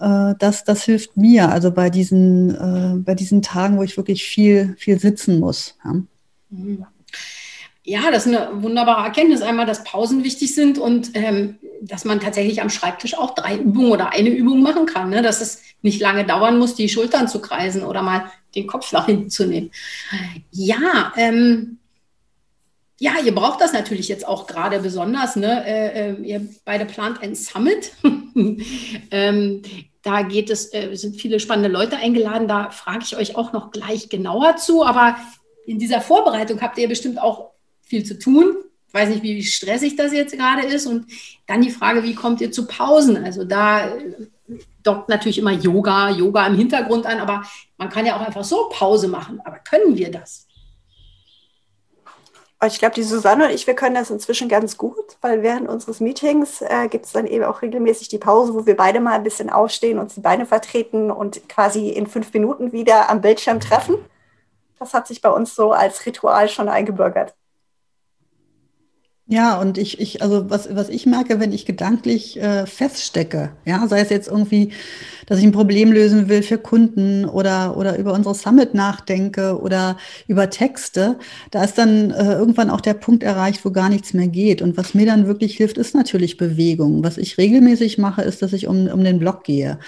Äh, 0.00 0.34
das, 0.38 0.64
das 0.64 0.84
hilft 0.84 1.16
mir, 1.16 1.50
also 1.50 1.70
bei 1.72 1.90
diesen, 1.90 2.54
äh, 2.54 2.98
bei 2.98 3.14
diesen 3.14 3.42
Tagen, 3.42 3.76
wo 3.78 3.82
ich 3.82 3.96
wirklich 3.96 4.24
viel, 4.24 4.74
viel 4.78 4.98
sitzen 4.98 5.40
muss. 5.40 5.76
Ja. 5.84 5.92
Mhm. 6.50 6.86
Ja, 7.84 8.10
das 8.10 8.26
ist 8.26 8.34
eine 8.34 8.62
wunderbare 8.62 9.02
Erkenntnis. 9.02 9.40
Einmal, 9.40 9.64
dass 9.64 9.82
Pausen 9.82 10.22
wichtig 10.22 10.54
sind 10.54 10.76
und 10.76 11.12
ähm, 11.14 11.56
dass 11.80 12.04
man 12.04 12.20
tatsächlich 12.20 12.60
am 12.60 12.68
Schreibtisch 12.68 13.16
auch 13.16 13.34
drei 13.34 13.56
Übungen 13.56 13.92
oder 13.92 14.12
eine 14.12 14.28
Übung 14.28 14.60
machen 14.60 14.84
kann. 14.84 15.08
Ne? 15.08 15.22
Dass 15.22 15.40
es 15.40 15.62
nicht 15.80 15.98
lange 15.98 16.26
dauern 16.26 16.58
muss, 16.58 16.74
die 16.74 16.90
Schultern 16.90 17.28
zu 17.28 17.40
kreisen 17.40 17.82
oder 17.82 18.02
mal 18.02 18.30
den 18.54 18.66
Kopf 18.66 18.92
nach 18.92 19.06
hinten 19.06 19.30
zu 19.30 19.46
nehmen. 19.46 19.70
Ja, 20.50 21.14
ähm, 21.16 21.78
ja, 23.00 23.12
ihr 23.24 23.34
braucht 23.34 23.60
das 23.60 23.72
natürlich 23.72 24.08
jetzt 24.08 24.26
auch 24.26 24.46
gerade 24.46 24.80
besonders. 24.80 25.36
Ne? 25.36 25.64
Äh, 25.64 26.10
äh, 26.10 26.22
ihr 26.22 26.48
beide 26.64 26.84
plant 26.84 27.22
ein 27.22 27.36
Summit. 27.36 27.92
ähm, 29.10 29.62
da 30.02 30.22
geht 30.22 30.50
es, 30.50 30.74
äh, 30.74 30.94
sind 30.94 31.20
viele 31.20 31.38
spannende 31.38 31.68
Leute 31.68 31.96
eingeladen. 31.96 32.48
Da 32.48 32.70
frage 32.70 33.04
ich 33.04 33.16
euch 33.16 33.36
auch 33.36 33.52
noch 33.52 33.70
gleich 33.70 34.08
genauer 34.08 34.56
zu. 34.56 34.84
Aber 34.84 35.16
in 35.64 35.78
dieser 35.78 36.00
Vorbereitung 36.00 36.60
habt 36.60 36.76
ihr 36.78 36.88
bestimmt 36.88 37.20
auch 37.20 37.52
viel 37.82 38.04
zu 38.04 38.18
tun. 38.18 38.56
Ich 38.88 38.94
weiß 38.94 39.10
nicht, 39.10 39.22
wie 39.22 39.44
stressig 39.44 39.94
das 39.94 40.12
jetzt 40.12 40.36
gerade 40.36 40.66
ist. 40.66 40.86
Und 40.86 41.06
dann 41.46 41.60
die 41.60 41.70
Frage, 41.70 42.02
wie 42.02 42.14
kommt 42.16 42.40
ihr 42.40 42.50
zu 42.50 42.66
Pausen? 42.66 43.22
Also 43.22 43.44
da 43.44 43.92
dockt 44.82 45.08
natürlich 45.08 45.38
immer 45.38 45.52
Yoga, 45.52 46.10
Yoga 46.10 46.46
im 46.46 46.56
Hintergrund 46.56 47.06
an, 47.06 47.18
aber 47.18 47.42
man 47.76 47.90
kann 47.90 48.06
ja 48.06 48.16
auch 48.16 48.26
einfach 48.26 48.44
so 48.44 48.70
Pause 48.72 49.06
machen. 49.06 49.40
Aber 49.44 49.58
können 49.58 49.96
wir 49.96 50.10
das? 50.10 50.47
Ich 52.66 52.80
glaube, 52.80 52.94
die 52.96 53.04
Susanne 53.04 53.46
und 53.46 53.50
ich, 53.52 53.68
wir 53.68 53.74
können 53.74 53.94
das 53.94 54.10
inzwischen 54.10 54.48
ganz 54.48 54.76
gut, 54.76 55.16
weil 55.20 55.42
während 55.42 55.68
unseres 55.68 56.00
Meetings 56.00 56.60
äh, 56.60 56.88
gibt 56.88 57.06
es 57.06 57.12
dann 57.12 57.26
eben 57.26 57.44
auch 57.44 57.62
regelmäßig 57.62 58.08
die 58.08 58.18
Pause, 58.18 58.52
wo 58.52 58.66
wir 58.66 58.76
beide 58.76 58.98
mal 58.98 59.12
ein 59.12 59.22
bisschen 59.22 59.48
aufstehen, 59.48 59.98
uns 60.00 60.14
die 60.14 60.20
Beine 60.20 60.44
vertreten 60.44 61.12
und 61.12 61.48
quasi 61.48 61.90
in 61.90 62.08
fünf 62.08 62.32
Minuten 62.34 62.72
wieder 62.72 63.10
am 63.10 63.20
Bildschirm 63.20 63.60
treffen. 63.60 63.96
Das 64.80 64.92
hat 64.92 65.06
sich 65.06 65.20
bei 65.20 65.30
uns 65.30 65.54
so 65.54 65.72
als 65.72 66.04
Ritual 66.04 66.48
schon 66.48 66.68
eingebürgert. 66.68 67.34
Ja, 69.30 69.60
und 69.60 69.76
ich, 69.76 70.00
ich, 70.00 70.22
also 70.22 70.48
was, 70.48 70.74
was 70.74 70.88
ich 70.88 71.04
merke, 71.04 71.38
wenn 71.38 71.52
ich 71.52 71.66
gedanklich 71.66 72.40
äh, 72.40 72.64
feststecke, 72.64 73.50
ja, 73.66 73.86
sei 73.86 74.00
es 74.00 74.08
jetzt 74.08 74.26
irgendwie, 74.28 74.72
dass 75.26 75.38
ich 75.38 75.44
ein 75.44 75.52
Problem 75.52 75.92
lösen 75.92 76.30
will 76.30 76.42
für 76.42 76.56
Kunden 76.56 77.26
oder, 77.26 77.76
oder 77.76 77.98
über 77.98 78.14
unsere 78.14 78.34
Summit 78.34 78.72
nachdenke 78.72 79.60
oder 79.60 79.98
über 80.28 80.48
Texte, 80.48 81.18
da 81.50 81.62
ist 81.62 81.76
dann 81.76 82.10
äh, 82.10 82.32
irgendwann 82.32 82.70
auch 82.70 82.80
der 82.80 82.94
Punkt 82.94 83.22
erreicht, 83.22 83.66
wo 83.66 83.70
gar 83.70 83.90
nichts 83.90 84.14
mehr 84.14 84.28
geht. 84.28 84.62
Und 84.62 84.78
was 84.78 84.94
mir 84.94 85.04
dann 85.04 85.26
wirklich 85.26 85.58
hilft, 85.58 85.76
ist 85.76 85.94
natürlich 85.94 86.38
Bewegung. 86.38 87.04
Was 87.04 87.18
ich 87.18 87.36
regelmäßig 87.36 87.98
mache, 87.98 88.22
ist, 88.22 88.40
dass 88.40 88.54
ich 88.54 88.66
um, 88.66 88.86
um 88.86 89.04
den 89.04 89.18
Block 89.18 89.44
gehe. 89.44 89.78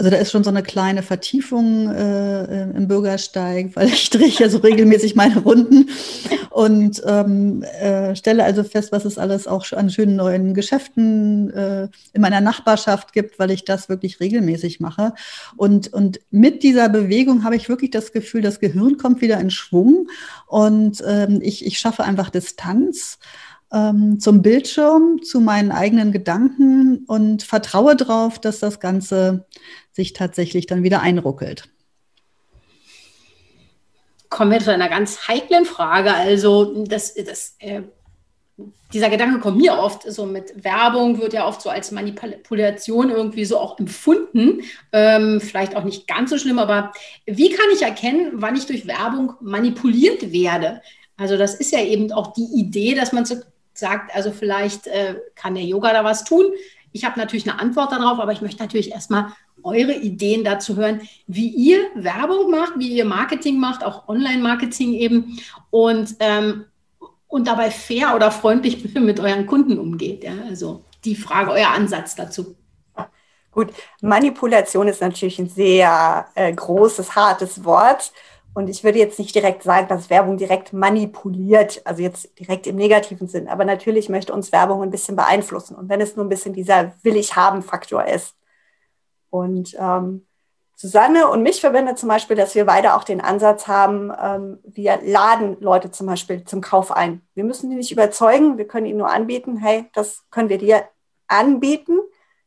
Also 0.00 0.08
da 0.08 0.16
ist 0.16 0.30
schon 0.30 0.44
so 0.44 0.48
eine 0.48 0.62
kleine 0.62 1.02
Vertiefung 1.02 1.90
äh, 1.90 2.62
im 2.70 2.88
Bürgersteig, 2.88 3.76
weil 3.76 3.88
ich 3.88 4.08
drehe 4.08 4.30
ja 4.30 4.48
so 4.48 4.56
regelmäßig 4.56 5.14
meine 5.14 5.40
Runden 5.40 5.90
und 6.48 7.02
ähm, 7.04 7.62
äh, 7.62 8.16
stelle 8.16 8.44
also 8.44 8.64
fest, 8.64 8.92
was 8.92 9.04
es 9.04 9.18
alles 9.18 9.46
auch 9.46 9.70
an 9.72 9.90
schönen 9.90 10.16
neuen 10.16 10.54
Geschäften 10.54 11.52
äh, 11.52 11.88
in 12.14 12.22
meiner 12.22 12.40
Nachbarschaft 12.40 13.12
gibt, 13.12 13.38
weil 13.38 13.50
ich 13.50 13.66
das 13.66 13.90
wirklich 13.90 14.20
regelmäßig 14.20 14.80
mache. 14.80 15.12
Und, 15.58 15.92
und 15.92 16.20
mit 16.30 16.62
dieser 16.62 16.88
Bewegung 16.88 17.44
habe 17.44 17.56
ich 17.56 17.68
wirklich 17.68 17.90
das 17.90 18.12
Gefühl, 18.12 18.40
das 18.40 18.58
Gehirn 18.58 18.96
kommt 18.96 19.20
wieder 19.20 19.38
in 19.38 19.50
Schwung 19.50 20.08
und 20.46 21.04
ähm, 21.06 21.40
ich, 21.42 21.66
ich 21.66 21.78
schaffe 21.78 22.04
einfach 22.04 22.30
Distanz 22.30 23.18
zum 23.70 24.42
Bildschirm, 24.42 25.22
zu 25.22 25.40
meinen 25.40 25.70
eigenen 25.70 26.10
Gedanken 26.10 27.04
und 27.06 27.44
vertraue 27.44 27.94
darauf, 27.94 28.40
dass 28.40 28.58
das 28.58 28.80
Ganze 28.80 29.46
sich 29.92 30.12
tatsächlich 30.12 30.66
dann 30.66 30.82
wieder 30.82 31.02
einruckelt. 31.02 31.68
Kommen 34.28 34.50
wir 34.52 34.60
zu 34.60 34.72
einer 34.72 34.88
ganz 34.88 35.28
heiklen 35.28 35.64
Frage. 35.64 36.12
Also 36.12 36.84
das, 36.84 37.14
das, 37.14 37.56
äh, 37.58 37.82
dieser 38.92 39.08
Gedanke 39.08 39.38
kommt 39.38 39.58
mir 39.58 39.74
oft 39.74 40.02
so 40.10 40.26
mit 40.26 40.64
Werbung, 40.64 41.20
wird 41.20 41.32
ja 41.32 41.46
oft 41.46 41.62
so 41.62 41.70
als 41.70 41.92
Manipulation 41.92 43.10
irgendwie 43.10 43.44
so 43.44 43.58
auch 43.58 43.78
empfunden. 43.78 44.62
Ähm, 44.92 45.40
vielleicht 45.40 45.76
auch 45.76 45.84
nicht 45.84 46.08
ganz 46.08 46.30
so 46.30 46.38
schlimm, 46.38 46.58
aber 46.58 46.92
wie 47.26 47.50
kann 47.50 47.66
ich 47.72 47.82
erkennen, 47.82 48.32
wann 48.34 48.56
ich 48.56 48.66
durch 48.66 48.86
Werbung 48.86 49.34
manipuliert 49.40 50.32
werde? 50.32 50.82
Also 51.16 51.36
das 51.36 51.54
ist 51.54 51.72
ja 51.72 51.80
eben 51.80 52.12
auch 52.12 52.32
die 52.32 52.48
Idee, 52.54 52.94
dass 52.94 53.12
man 53.12 53.24
so 53.24 53.36
sagt, 53.80 54.14
also 54.14 54.30
vielleicht 54.30 54.86
äh, 54.86 55.16
kann 55.34 55.54
der 55.54 55.64
Yoga 55.64 55.92
da 55.92 56.04
was 56.04 56.24
tun. 56.24 56.46
Ich 56.92 57.04
habe 57.04 57.18
natürlich 57.18 57.48
eine 57.48 57.60
Antwort 57.60 57.92
darauf, 57.92 58.18
aber 58.18 58.32
ich 58.32 58.40
möchte 58.40 58.62
natürlich 58.62 58.92
erstmal 58.92 59.32
eure 59.62 59.94
Ideen 59.94 60.44
dazu 60.44 60.76
hören, 60.76 61.02
wie 61.26 61.48
ihr 61.48 61.80
Werbung 61.94 62.50
macht, 62.50 62.72
wie 62.76 62.88
ihr 62.88 63.04
Marketing 63.04 63.58
macht, 63.58 63.84
auch 63.84 64.08
Online-Marketing 64.08 64.94
eben 64.94 65.38
und, 65.70 66.16
ähm, 66.20 66.64
und 67.28 67.46
dabei 67.46 67.70
fair 67.70 68.14
oder 68.14 68.30
freundlich 68.30 68.94
mit 68.94 69.20
euren 69.20 69.46
Kunden 69.46 69.78
umgeht. 69.78 70.24
Ja? 70.24 70.32
Also 70.48 70.84
die 71.04 71.16
Frage, 71.16 71.52
euer 71.52 71.68
Ansatz 71.68 72.14
dazu. 72.14 72.56
Gut, 73.52 73.72
Manipulation 74.00 74.86
ist 74.86 75.00
natürlich 75.00 75.38
ein 75.40 75.48
sehr 75.48 76.28
äh, 76.34 76.52
großes, 76.52 77.16
hartes 77.16 77.64
Wort. 77.64 78.12
Und 78.52 78.68
ich 78.68 78.82
würde 78.82 78.98
jetzt 78.98 79.18
nicht 79.18 79.34
direkt 79.34 79.62
sagen, 79.62 79.86
dass 79.88 80.10
Werbung 80.10 80.36
direkt 80.36 80.72
manipuliert, 80.72 81.82
also 81.84 82.02
jetzt 82.02 82.38
direkt 82.38 82.66
im 82.66 82.76
negativen 82.76 83.28
Sinn. 83.28 83.48
Aber 83.48 83.64
natürlich 83.64 84.08
möchte 84.08 84.32
uns 84.32 84.50
Werbung 84.50 84.82
ein 84.82 84.90
bisschen 84.90 85.14
beeinflussen. 85.14 85.76
Und 85.76 85.88
wenn 85.88 86.00
es 86.00 86.16
nur 86.16 86.24
ein 86.24 86.30
bisschen 86.30 86.52
dieser 86.52 86.92
Will 87.02 87.16
ich 87.16 87.36
haben 87.36 87.62
Faktor 87.62 88.04
ist. 88.06 88.34
Und 89.30 89.76
ähm, 89.78 90.26
Susanne 90.74 91.28
und 91.28 91.42
mich 91.42 91.60
verbindet 91.60 91.98
zum 91.98 92.08
Beispiel, 92.08 92.36
dass 92.36 92.54
wir 92.54 92.64
beide 92.64 92.94
auch 92.94 93.04
den 93.04 93.20
Ansatz 93.20 93.66
haben, 93.66 94.10
ähm, 94.18 94.58
wir 94.64 94.98
laden 95.02 95.60
Leute 95.60 95.90
zum 95.90 96.06
Beispiel 96.06 96.44
zum 96.44 96.62
Kauf 96.62 96.90
ein. 96.90 97.20
Wir 97.34 97.44
müssen 97.44 97.68
die 97.68 97.76
nicht 97.76 97.92
überzeugen, 97.92 98.56
wir 98.56 98.66
können 98.66 98.86
ihnen 98.86 98.96
nur 98.96 99.10
anbieten, 99.10 99.58
hey, 99.58 99.90
das 99.92 100.24
können 100.30 100.48
wir 100.48 100.56
dir 100.56 100.84
anbieten, 101.28 101.98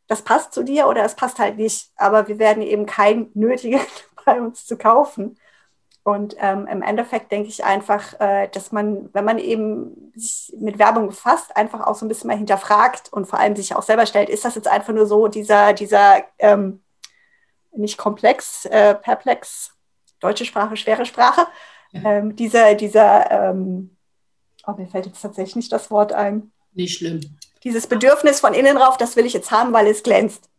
das 0.08 0.24
passt 0.24 0.52
zu 0.52 0.64
dir 0.64 0.88
oder 0.88 1.06
es 1.06 1.16
passt 1.16 1.38
halt 1.38 1.58
nicht, 1.58 1.92
aber 1.96 2.28
wir 2.28 2.40
werden 2.40 2.64
eben 2.64 2.88
kein 2.88 3.30
nötigen 3.36 3.82
bei 4.26 4.42
uns 4.42 4.66
zu 4.66 4.78
kaufen. 4.78 5.38
Und 6.04 6.36
ähm, 6.40 6.68
im 6.68 6.82
Endeffekt 6.82 7.32
denke 7.32 7.48
ich 7.48 7.64
einfach, 7.64 8.20
äh, 8.20 8.50
dass 8.50 8.74
man, 8.74 9.10
wenn 9.14 9.24
man 9.24 9.38
eben 9.38 10.12
sich 10.16 10.54
mit 10.60 10.78
Werbung 10.78 11.08
befasst, 11.08 11.56
einfach 11.56 11.80
auch 11.88 11.96
so 11.96 12.06
ein 12.06 12.10
bisschen 12.10 12.28
mal 12.28 12.38
hinterfragt 12.38 13.12
und 13.14 13.26
vor 13.26 13.40
allem 13.40 13.56
sich 13.56 13.74
auch 13.74 13.84
selber 13.84 14.06
stellt, 14.06 14.30
ist 14.30 14.44
das 14.44 14.56
jetzt 14.56 14.68
einfach 14.68 14.94
nur 14.94 15.06
so 15.06 15.30
dieser, 15.30 15.72
dieser 15.72 16.24
ähm, 16.40 16.84
nicht 17.72 17.98
komplex, 17.98 18.66
äh, 18.66 18.96
perplex, 18.96 19.72
deutsche 20.20 20.46
Sprache, 20.46 20.76
schwere 20.76 21.06
Sprache, 21.06 21.48
ähm, 21.94 22.36
dieser, 22.36 22.76
dieser, 22.76 23.30
ähm, 23.32 23.96
oh, 24.66 24.74
mir 24.74 24.88
fällt 24.88 25.06
jetzt 25.06 25.22
tatsächlich 25.22 25.56
nicht 25.56 25.72
das 25.72 25.92
Wort 25.92 26.12
ein. 26.12 26.52
Nicht 26.74 26.98
schlimm. 26.98 27.22
Dieses 27.64 27.88
Bedürfnis 27.88 28.40
von 28.40 28.54
innen 28.54 28.78
rauf, 28.78 28.98
das 28.98 29.16
will 29.16 29.26
ich 29.26 29.34
jetzt 29.34 29.52
haben, 29.52 29.74
weil 29.74 29.88
es 29.88 30.04
glänzt. 30.04 30.50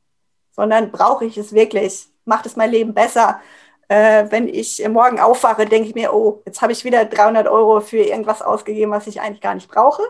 Sondern 0.52 0.92
brauche 0.92 1.24
ich 1.24 1.36
es 1.36 1.52
wirklich? 1.52 2.06
Macht 2.24 2.46
es 2.46 2.56
mein 2.56 2.70
Leben 2.70 2.94
besser? 2.94 3.40
Äh, 3.88 4.26
wenn 4.30 4.48
ich 4.48 4.86
morgen 4.88 5.20
aufwache, 5.20 5.66
denke 5.66 5.88
ich 5.88 5.94
mir, 5.94 6.14
oh, 6.14 6.42
jetzt 6.46 6.62
habe 6.62 6.72
ich 6.72 6.84
wieder 6.84 7.04
300 7.04 7.48
Euro 7.48 7.80
für 7.80 7.98
irgendwas 7.98 8.42
ausgegeben, 8.42 8.92
was 8.92 9.06
ich 9.06 9.20
eigentlich 9.20 9.40
gar 9.40 9.54
nicht 9.54 9.68
brauche 9.68 10.02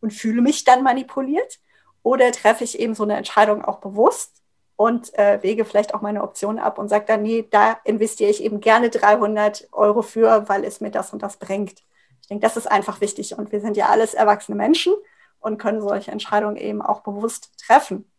und 0.00 0.12
fühle 0.12 0.42
mich 0.42 0.64
dann 0.64 0.82
manipuliert. 0.82 1.60
Oder 2.02 2.32
treffe 2.32 2.64
ich 2.64 2.80
eben 2.80 2.94
so 2.94 3.04
eine 3.04 3.16
Entscheidung 3.16 3.64
auch 3.64 3.78
bewusst 3.78 4.42
und 4.76 5.16
äh, 5.16 5.40
wege 5.42 5.64
vielleicht 5.64 5.94
auch 5.94 6.00
meine 6.00 6.22
Optionen 6.22 6.58
ab 6.58 6.78
und 6.78 6.88
sage 6.88 7.04
dann, 7.06 7.22
nee, 7.22 7.46
da 7.48 7.78
investiere 7.84 8.30
ich 8.30 8.42
eben 8.42 8.60
gerne 8.60 8.90
300 8.90 9.68
Euro 9.72 10.02
für, 10.02 10.48
weil 10.48 10.64
es 10.64 10.80
mir 10.80 10.90
das 10.90 11.12
und 11.12 11.22
das 11.22 11.36
bringt. 11.36 11.84
Ich 12.20 12.28
denke, 12.28 12.42
das 12.42 12.56
ist 12.56 12.70
einfach 12.70 13.00
wichtig 13.00 13.38
und 13.38 13.52
wir 13.52 13.60
sind 13.60 13.76
ja 13.76 13.86
alles 13.86 14.14
erwachsene 14.14 14.56
Menschen 14.56 14.94
und 15.38 15.58
können 15.58 15.80
solche 15.80 16.10
Entscheidungen 16.10 16.56
eben 16.56 16.82
auch 16.82 17.00
bewusst 17.00 17.52
treffen. 17.64 18.10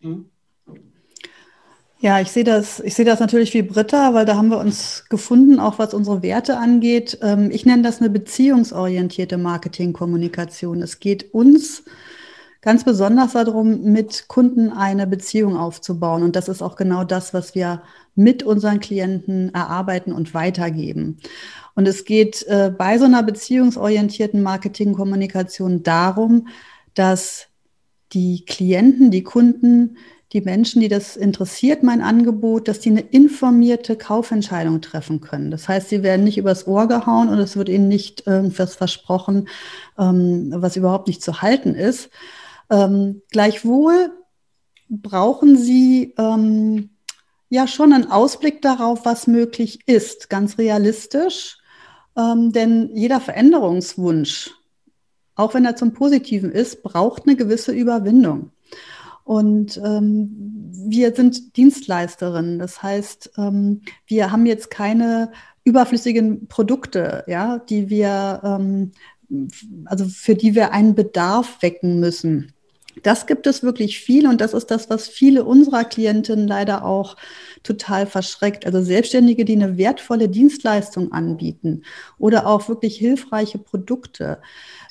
Mhm. 0.00 0.30
Ja, 2.02 2.20
ich 2.20 2.32
sehe 2.32 2.42
das, 2.42 2.80
ich 2.80 2.94
sehe 2.94 3.04
das 3.04 3.20
natürlich 3.20 3.54
wie 3.54 3.62
Britta, 3.62 4.12
weil 4.12 4.24
da 4.24 4.34
haben 4.36 4.48
wir 4.48 4.58
uns 4.58 5.04
gefunden, 5.08 5.60
auch 5.60 5.78
was 5.78 5.94
unsere 5.94 6.20
Werte 6.20 6.58
angeht. 6.58 7.18
Ähm, 7.22 7.52
ich 7.52 7.64
nenne 7.64 7.82
das 7.84 8.00
eine 8.00 8.10
beziehungsorientierte 8.10 9.38
Marketingkommunikation. 9.38 10.82
Es 10.82 10.98
geht 10.98 11.32
uns 11.32 11.84
ganz 12.60 12.82
besonders 12.82 13.34
darum, 13.34 13.82
mit 13.82 14.26
Kunden 14.26 14.72
eine 14.72 15.06
Beziehung 15.06 15.56
aufzubauen. 15.56 16.24
Und 16.24 16.34
das 16.34 16.48
ist 16.48 16.60
auch 16.60 16.74
genau 16.74 17.04
das, 17.04 17.34
was 17.34 17.54
wir 17.54 17.82
mit 18.16 18.42
unseren 18.42 18.80
Klienten 18.80 19.54
erarbeiten 19.54 20.12
und 20.12 20.34
weitergeben. 20.34 21.18
Und 21.76 21.86
es 21.86 22.04
geht 22.04 22.44
äh, 22.48 22.72
bei 22.76 22.98
so 22.98 23.04
einer 23.04 23.22
beziehungsorientierten 23.22 24.42
Marketingkommunikation 24.42 25.84
darum, 25.84 26.48
dass 26.94 27.46
die 28.12 28.44
Klienten, 28.44 29.12
die 29.12 29.22
Kunden 29.22 29.98
die 30.32 30.40
Menschen, 30.40 30.80
die 30.80 30.88
das 30.88 31.16
interessiert, 31.16 31.82
mein 31.82 32.00
Angebot, 32.00 32.66
dass 32.66 32.80
die 32.80 32.88
eine 32.90 33.00
informierte 33.00 33.96
Kaufentscheidung 33.96 34.80
treffen 34.80 35.20
können. 35.20 35.50
Das 35.50 35.68
heißt, 35.68 35.90
sie 35.90 36.02
werden 36.02 36.24
nicht 36.24 36.38
übers 36.38 36.66
Ohr 36.66 36.88
gehauen 36.88 37.28
und 37.28 37.38
es 37.38 37.56
wird 37.56 37.68
ihnen 37.68 37.88
nicht 37.88 38.26
irgendwas 38.26 38.74
versprochen, 38.74 39.48
ähm, 39.98 40.52
was 40.56 40.76
überhaupt 40.76 41.08
nicht 41.08 41.22
zu 41.22 41.42
halten 41.42 41.74
ist. 41.74 42.08
Ähm, 42.70 43.20
gleichwohl 43.30 44.10
brauchen 44.88 45.58
sie 45.58 46.14
ähm, 46.16 46.90
ja 47.50 47.66
schon 47.66 47.92
einen 47.92 48.10
Ausblick 48.10 48.62
darauf, 48.62 49.04
was 49.04 49.26
möglich 49.26 49.80
ist, 49.86 50.30
ganz 50.30 50.58
realistisch. 50.58 51.58
Denn 52.14 52.90
jeder 52.92 53.22
Veränderungswunsch, 53.22 54.50
auch 55.34 55.54
wenn 55.54 55.64
er 55.64 55.76
zum 55.76 55.94
Positiven 55.94 56.52
ist, 56.52 56.82
braucht 56.82 57.26
eine 57.26 57.36
gewisse 57.36 57.72
Überwindung. 57.72 58.50
Und 59.24 59.80
ähm, 59.84 60.70
wir 60.72 61.14
sind 61.14 61.56
Dienstleisterinnen. 61.56 62.58
Das 62.58 62.82
heißt, 62.82 63.32
ähm, 63.38 63.82
wir 64.06 64.32
haben 64.32 64.46
jetzt 64.46 64.70
keine 64.70 65.32
überflüssigen 65.64 66.48
Produkte, 66.48 67.24
ja, 67.26 67.58
die 67.58 67.88
wir, 67.88 68.40
ähm, 68.44 68.92
also 69.84 70.06
für 70.06 70.34
die 70.34 70.54
wir 70.54 70.72
einen 70.72 70.94
Bedarf 70.94 71.62
wecken 71.62 72.00
müssen. 72.00 72.52
Das 73.02 73.26
gibt 73.26 73.46
es 73.46 73.62
wirklich 73.62 74.00
viel 74.00 74.26
und 74.26 74.40
das 74.40 74.54
ist 74.54 74.70
das, 74.70 74.90
was 74.90 75.08
viele 75.08 75.44
unserer 75.44 75.84
Klientinnen 75.84 76.46
leider 76.46 76.84
auch 76.84 77.16
total 77.62 78.06
verschreckt. 78.06 78.66
Also 78.66 78.82
Selbstständige, 78.82 79.44
die 79.44 79.54
eine 79.54 79.76
wertvolle 79.78 80.28
Dienstleistung 80.28 81.12
anbieten 81.12 81.82
oder 82.18 82.46
auch 82.46 82.68
wirklich 82.68 82.96
hilfreiche 82.96 83.58
Produkte, 83.58 84.40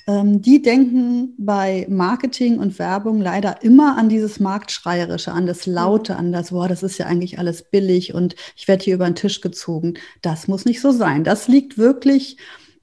ähm, 0.07 0.41
die 0.41 0.61
denken 0.61 1.35
bei 1.37 1.85
Marketing 1.89 2.57
und 2.57 2.79
Werbung 2.79 3.21
leider 3.21 3.61
immer 3.61 3.97
an 3.97 4.09
dieses 4.09 4.39
Marktschreierische, 4.39 5.31
an 5.31 5.45
das 5.45 5.65
Laute, 5.65 6.15
an 6.15 6.31
das, 6.31 6.49
boah, 6.51 6.67
das 6.67 6.83
ist 6.83 6.97
ja 6.97 7.05
eigentlich 7.05 7.37
alles 7.39 7.63
billig 7.69 8.13
und 8.13 8.35
ich 8.55 8.67
werde 8.67 8.83
hier 8.83 8.95
über 8.95 9.05
den 9.05 9.15
Tisch 9.15 9.41
gezogen. 9.41 9.95
Das 10.21 10.47
muss 10.47 10.65
nicht 10.65 10.81
so 10.81 10.91
sein. 10.91 11.23
Das 11.23 11.47
liegt 11.47 11.77
wirklich 11.77 12.37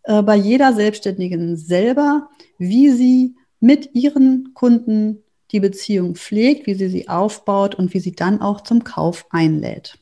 äh, 0.04 0.22
bei 0.22 0.36
jeder 0.36 0.72
Selbstständigen 0.74 1.56
selber, 1.56 2.28
wie 2.58 2.90
sie 2.90 3.34
mit 3.60 3.94
ihren 3.94 4.52
Kunden 4.54 5.22
die 5.50 5.60
Beziehung 5.60 6.14
pflegt, 6.14 6.66
wie 6.66 6.74
sie 6.74 6.88
sie 6.88 7.08
aufbaut 7.08 7.74
und 7.74 7.94
wie 7.94 8.00
sie 8.00 8.12
dann 8.12 8.40
auch 8.40 8.60
zum 8.60 8.84
Kauf 8.84 9.26
einlädt. 9.30 9.98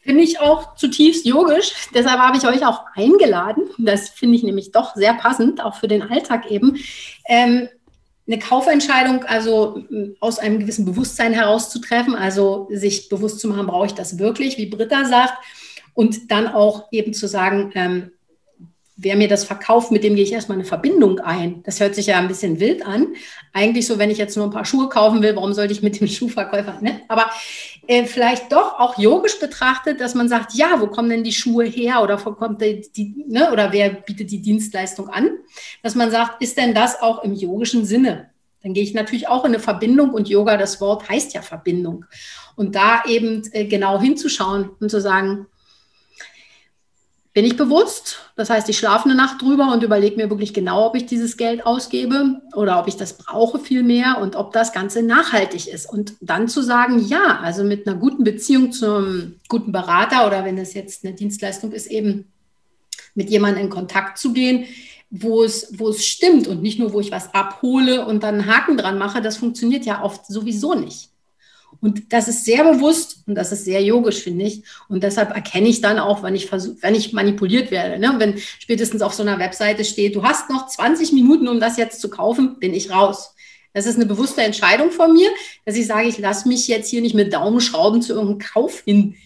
Finde 0.00 0.24
ich 0.24 0.40
auch 0.40 0.74
zutiefst 0.74 1.24
yogisch. 1.26 1.72
Deshalb 1.94 2.18
habe 2.18 2.36
ich 2.36 2.46
euch 2.46 2.66
auch 2.66 2.84
eingeladen. 2.94 3.64
Das 3.78 4.08
finde 4.08 4.36
ich 4.36 4.42
nämlich 4.42 4.72
doch 4.72 4.96
sehr 4.96 5.14
passend, 5.14 5.62
auch 5.62 5.76
für 5.76 5.88
den 5.88 6.02
Alltag 6.02 6.50
eben. 6.50 6.78
Ähm, 7.28 7.68
eine 8.26 8.38
Kaufentscheidung, 8.38 9.24
also 9.24 9.82
aus 10.20 10.38
einem 10.38 10.60
gewissen 10.60 10.84
Bewusstsein 10.84 11.32
herauszutreffen, 11.32 12.14
also 12.14 12.68
sich 12.70 13.08
bewusst 13.08 13.40
zu 13.40 13.48
machen, 13.48 13.66
brauche 13.66 13.86
ich 13.86 13.94
das 13.94 14.18
wirklich, 14.18 14.58
wie 14.58 14.66
Britta 14.66 15.04
sagt, 15.04 15.34
und 15.94 16.30
dann 16.30 16.48
auch 16.48 16.88
eben 16.92 17.12
zu 17.12 17.26
sagen, 17.28 17.72
ähm, 17.74 18.12
wer 19.02 19.16
mir 19.16 19.28
das 19.28 19.44
verkauft, 19.44 19.90
mit 19.90 20.04
dem 20.04 20.14
gehe 20.14 20.24
ich 20.24 20.32
erstmal 20.32 20.56
eine 20.56 20.64
Verbindung 20.64 21.18
ein. 21.20 21.62
Das 21.64 21.80
hört 21.80 21.94
sich 21.94 22.06
ja 22.06 22.18
ein 22.18 22.28
bisschen 22.28 22.60
wild 22.60 22.86
an. 22.86 23.08
Eigentlich 23.52 23.86
so, 23.86 23.98
wenn 23.98 24.10
ich 24.10 24.18
jetzt 24.18 24.36
nur 24.36 24.46
ein 24.46 24.52
paar 24.52 24.64
Schuhe 24.64 24.88
kaufen 24.88 25.22
will, 25.22 25.36
warum 25.36 25.52
sollte 25.52 25.72
ich 25.72 25.82
mit 25.82 26.00
dem 26.00 26.06
Schuhverkäufer, 26.08 26.78
ne? 26.80 27.00
Aber 27.08 27.26
äh, 27.86 28.04
vielleicht 28.04 28.52
doch 28.52 28.78
auch 28.78 28.98
yogisch 28.98 29.38
betrachtet, 29.40 30.00
dass 30.00 30.14
man 30.14 30.28
sagt, 30.28 30.54
ja, 30.54 30.80
wo 30.80 30.86
kommen 30.86 31.10
denn 31.10 31.24
die 31.24 31.32
Schuhe 31.32 31.64
her 31.64 32.02
oder 32.02 32.24
wo 32.24 32.32
kommt 32.32 32.62
die, 32.62 32.88
die 32.94 33.24
ne? 33.26 33.52
oder 33.52 33.72
wer 33.72 33.90
bietet 33.90 34.30
die 34.30 34.40
Dienstleistung 34.40 35.08
an? 35.08 35.30
Dass 35.82 35.94
man 35.94 36.10
sagt, 36.10 36.40
ist 36.42 36.56
denn 36.56 36.74
das 36.74 37.02
auch 37.02 37.24
im 37.24 37.34
yogischen 37.34 37.84
Sinne? 37.84 38.30
Dann 38.62 38.74
gehe 38.74 38.84
ich 38.84 38.94
natürlich 38.94 39.28
auch 39.28 39.44
in 39.44 39.52
eine 39.52 39.58
Verbindung 39.58 40.10
und 40.10 40.28
Yoga, 40.28 40.56
das 40.56 40.80
Wort 40.80 41.08
heißt 41.08 41.34
ja 41.34 41.42
Verbindung. 41.42 42.04
Und 42.54 42.76
da 42.76 43.02
eben 43.06 43.42
äh, 43.52 43.64
genau 43.64 44.00
hinzuschauen 44.00 44.70
und 44.78 44.90
zu 44.90 45.00
sagen, 45.00 45.46
bin 47.34 47.46
ich 47.46 47.56
bewusst. 47.56 48.18
Das 48.36 48.50
heißt, 48.50 48.68
ich 48.68 48.78
schlafe 48.78 49.06
eine 49.06 49.14
Nacht 49.14 49.40
drüber 49.40 49.72
und 49.72 49.82
überlege 49.82 50.16
mir 50.16 50.28
wirklich 50.28 50.52
genau, 50.52 50.86
ob 50.86 50.96
ich 50.96 51.06
dieses 51.06 51.36
Geld 51.36 51.64
ausgebe 51.64 52.42
oder 52.54 52.78
ob 52.78 52.88
ich 52.88 52.96
das 52.96 53.16
brauche 53.16 53.58
viel 53.58 53.82
mehr 53.82 54.18
und 54.20 54.36
ob 54.36 54.52
das 54.52 54.72
Ganze 54.72 55.02
nachhaltig 55.02 55.66
ist. 55.66 55.90
Und 55.90 56.14
dann 56.20 56.48
zu 56.48 56.62
sagen, 56.62 56.98
ja, 57.06 57.40
also 57.42 57.64
mit 57.64 57.86
einer 57.86 57.96
guten 57.96 58.22
Beziehung 58.22 58.72
zum 58.72 59.36
guten 59.48 59.72
Berater 59.72 60.26
oder 60.26 60.44
wenn 60.44 60.58
es 60.58 60.74
jetzt 60.74 61.04
eine 61.04 61.14
Dienstleistung 61.14 61.72
ist, 61.72 61.86
eben 61.86 62.26
mit 63.14 63.30
jemandem 63.30 63.64
in 63.64 63.70
Kontakt 63.70 64.18
zu 64.18 64.32
gehen, 64.32 64.66
wo 65.10 65.42
es, 65.42 65.78
wo 65.78 65.88
es 65.88 66.06
stimmt 66.06 66.48
und 66.48 66.62
nicht 66.62 66.78
nur, 66.78 66.92
wo 66.92 67.00
ich 67.00 67.12
was 67.12 67.34
abhole 67.34 68.06
und 68.06 68.22
dann 68.22 68.40
einen 68.40 68.46
Haken 68.46 68.76
dran 68.76 68.98
mache, 68.98 69.20
das 69.22 69.36
funktioniert 69.36 69.84
ja 69.84 70.02
oft 70.02 70.26
sowieso 70.26 70.74
nicht. 70.74 71.11
Und 71.82 72.12
das 72.12 72.28
ist 72.28 72.44
sehr 72.44 72.62
bewusst 72.62 73.24
und 73.26 73.34
das 73.34 73.50
ist 73.50 73.64
sehr 73.64 73.82
yogisch, 73.82 74.22
finde 74.22 74.44
ich. 74.44 74.62
Und 74.88 75.02
deshalb 75.02 75.34
erkenne 75.34 75.68
ich 75.68 75.80
dann 75.80 75.98
auch, 75.98 76.22
wenn 76.22 76.36
ich 76.36 76.46
versuche, 76.46 76.76
wenn 76.80 76.94
ich 76.94 77.12
manipuliert 77.12 77.72
werde. 77.72 77.98
Ne? 77.98 78.14
Wenn 78.18 78.38
spätestens 78.38 79.02
auf 79.02 79.12
so 79.12 79.22
einer 79.24 79.40
Webseite 79.40 79.84
steht, 79.84 80.14
du 80.14 80.22
hast 80.22 80.48
noch 80.48 80.68
20 80.68 81.12
Minuten, 81.12 81.48
um 81.48 81.58
das 81.58 81.76
jetzt 81.76 82.00
zu 82.00 82.08
kaufen, 82.08 82.60
bin 82.60 82.72
ich 82.72 82.92
raus. 82.92 83.34
Das 83.74 83.86
ist 83.86 83.96
eine 83.96 84.06
bewusste 84.06 84.42
Entscheidung 84.42 84.92
von 84.92 85.12
mir, 85.12 85.28
dass 85.64 85.76
ich 85.76 85.88
sage, 85.88 86.06
ich 86.06 86.18
lasse 86.18 86.46
mich 86.46 86.68
jetzt 86.68 86.88
hier 86.88 87.00
nicht 87.00 87.16
mit 87.16 87.32
Daumenschrauben 87.32 88.00
zu 88.00 88.12
irgendeinem 88.12 88.38
Kauf 88.38 88.82
hin 88.84 89.16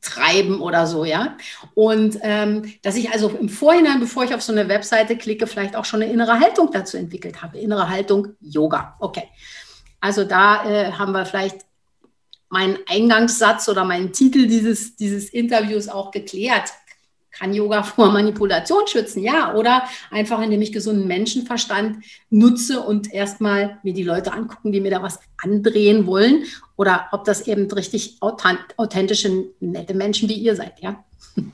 treiben 0.00 0.60
oder 0.60 0.86
so, 0.86 1.04
ja. 1.04 1.36
Und 1.74 2.18
ähm, 2.22 2.72
dass 2.82 2.96
ich 2.96 3.12
also 3.12 3.28
im 3.28 3.48
Vorhinein, 3.48 4.00
bevor 4.00 4.24
ich 4.24 4.34
auf 4.34 4.42
so 4.42 4.52
eine 4.52 4.68
Webseite 4.68 5.16
klicke, 5.16 5.46
vielleicht 5.46 5.76
auch 5.76 5.84
schon 5.84 6.02
eine 6.02 6.10
innere 6.10 6.40
Haltung 6.40 6.70
dazu 6.72 6.96
entwickelt 6.96 7.42
habe. 7.42 7.58
Innere 7.58 7.88
Haltung 7.88 8.28
Yoga. 8.40 8.96
Okay. 9.00 9.24
Also 10.00 10.24
da 10.24 10.64
äh, 10.64 10.92
haben 10.92 11.12
wir 11.12 11.26
vielleicht 11.26 11.60
meinen 12.48 12.78
Eingangssatz 12.88 13.68
oder 13.68 13.84
meinen 13.84 14.12
Titel 14.12 14.46
dieses, 14.46 14.96
dieses 14.96 15.30
Interviews 15.30 15.88
auch 15.88 16.10
geklärt. 16.10 16.70
Kann 17.30 17.54
Yoga 17.54 17.84
vor 17.84 18.10
Manipulation 18.10 18.86
schützen? 18.88 19.22
Ja, 19.22 19.54
oder 19.54 19.84
einfach 20.10 20.42
indem 20.42 20.60
ich 20.62 20.72
gesunden 20.72 21.06
Menschenverstand 21.06 22.04
nutze 22.28 22.80
und 22.80 23.14
erstmal 23.14 23.78
mir 23.84 23.94
die 23.94 24.02
Leute 24.02 24.32
angucken, 24.32 24.72
die 24.72 24.80
mir 24.80 24.90
da 24.90 25.02
was 25.02 25.20
andrehen 25.38 26.06
wollen. 26.06 26.44
Oder 26.76 27.08
ob 27.12 27.24
das 27.24 27.46
eben 27.46 27.70
richtig 27.70 28.18
authentische, 28.20 29.44
nette 29.60 29.94
Menschen 29.94 30.28
wie 30.28 30.34
ihr 30.34 30.56
seid, 30.56 30.80
ja. 30.80 31.04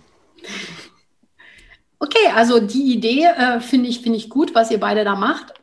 Okay, 1.98 2.28
also 2.34 2.60
die 2.60 2.92
Idee 2.92 3.24
äh, 3.24 3.58
finde 3.60 3.88
ich, 3.88 4.00
find 4.00 4.14
ich 4.14 4.28
gut, 4.28 4.54
was 4.54 4.70
ihr 4.70 4.78
beide 4.78 5.02
da 5.02 5.16
macht. 5.16 5.54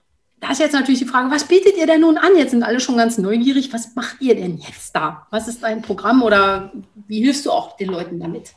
Da 0.44 0.52
ist 0.52 0.60
jetzt 0.60 0.74
natürlich 0.74 1.00
die 1.00 1.08
Frage, 1.08 1.32
was 1.32 1.46
bietet 1.46 1.78
ihr 1.78 1.88
denn 1.88 2.02
nun 2.02 2.18
an? 2.18 2.36
Jetzt 2.36 2.52
sind 2.52 2.64
alle 2.64 2.82
schon 2.82 2.98
ganz 2.98 3.18
neugierig. 3.18 3.72
Was 3.72 3.96
macht 3.96 4.20
ihr 4.20 4.36
denn 4.36 4.58
jetzt 4.58 4.94
da? 4.94 5.26
Was 5.30 5.48
ist 5.48 5.64
dein 5.64 5.82
Programm 5.82 6.22
oder 6.22 6.70
wie 7.08 7.24
hilfst 7.24 7.46
du 7.46 7.52
auch 7.52 7.78
den 7.78 7.88
Leuten 7.88 8.20
damit? 8.20 8.54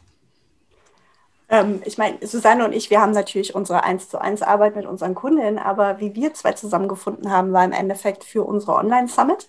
Ähm, 1.49 1.81
ich 1.85 1.97
meine, 1.97 2.19
Susanne 2.27 2.65
und 2.65 2.73
ich, 2.73 2.91
wir 2.91 3.01
haben 3.01 3.13
natürlich 3.13 3.55
unsere 3.55 3.85
1 3.85 4.09
zu 4.09 4.21
1 4.21 4.43
Arbeit 4.43 4.75
mit 4.75 4.85
unseren 4.85 5.15
Kundinnen, 5.15 5.61
aber 5.61 6.01
wie 6.01 6.17
wir 6.17 6.35
zwei 6.35 6.55
zusammengefunden 6.55 7.31
haben, 7.31 7.53
war 7.53 7.65
im 7.65 7.71
Endeffekt 7.71 8.25
für 8.25 8.43
unsere 8.43 8.75
Online-Summit. 8.75 9.49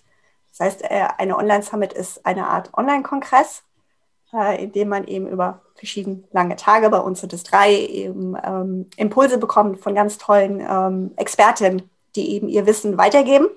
Das 0.56 0.60
heißt, 0.60 0.82
äh, 0.84 1.08
eine 1.18 1.36
Online-Summit 1.36 1.92
ist 1.92 2.24
eine 2.24 2.46
Art 2.46 2.72
Online-Kongress, 2.72 3.64
äh, 4.32 4.62
in 4.62 4.70
dem 4.70 4.90
man 4.90 5.08
eben 5.08 5.26
über 5.26 5.62
verschiedene 5.74 6.22
lange 6.30 6.54
Tage, 6.54 6.88
bei 6.88 7.00
uns 7.00 7.20
sind 7.20 7.32
es 7.32 7.42
drei, 7.42 7.74
eben 7.74 8.36
ähm, 8.44 8.86
Impulse 8.96 9.38
bekommt 9.38 9.80
von 9.80 9.96
ganz 9.96 10.18
tollen 10.18 10.60
ähm, 10.60 11.10
Expertinnen 11.16 11.90
die 12.18 12.34
eben 12.34 12.48
ihr 12.48 12.66
Wissen 12.66 12.98
weitergeben. 12.98 13.48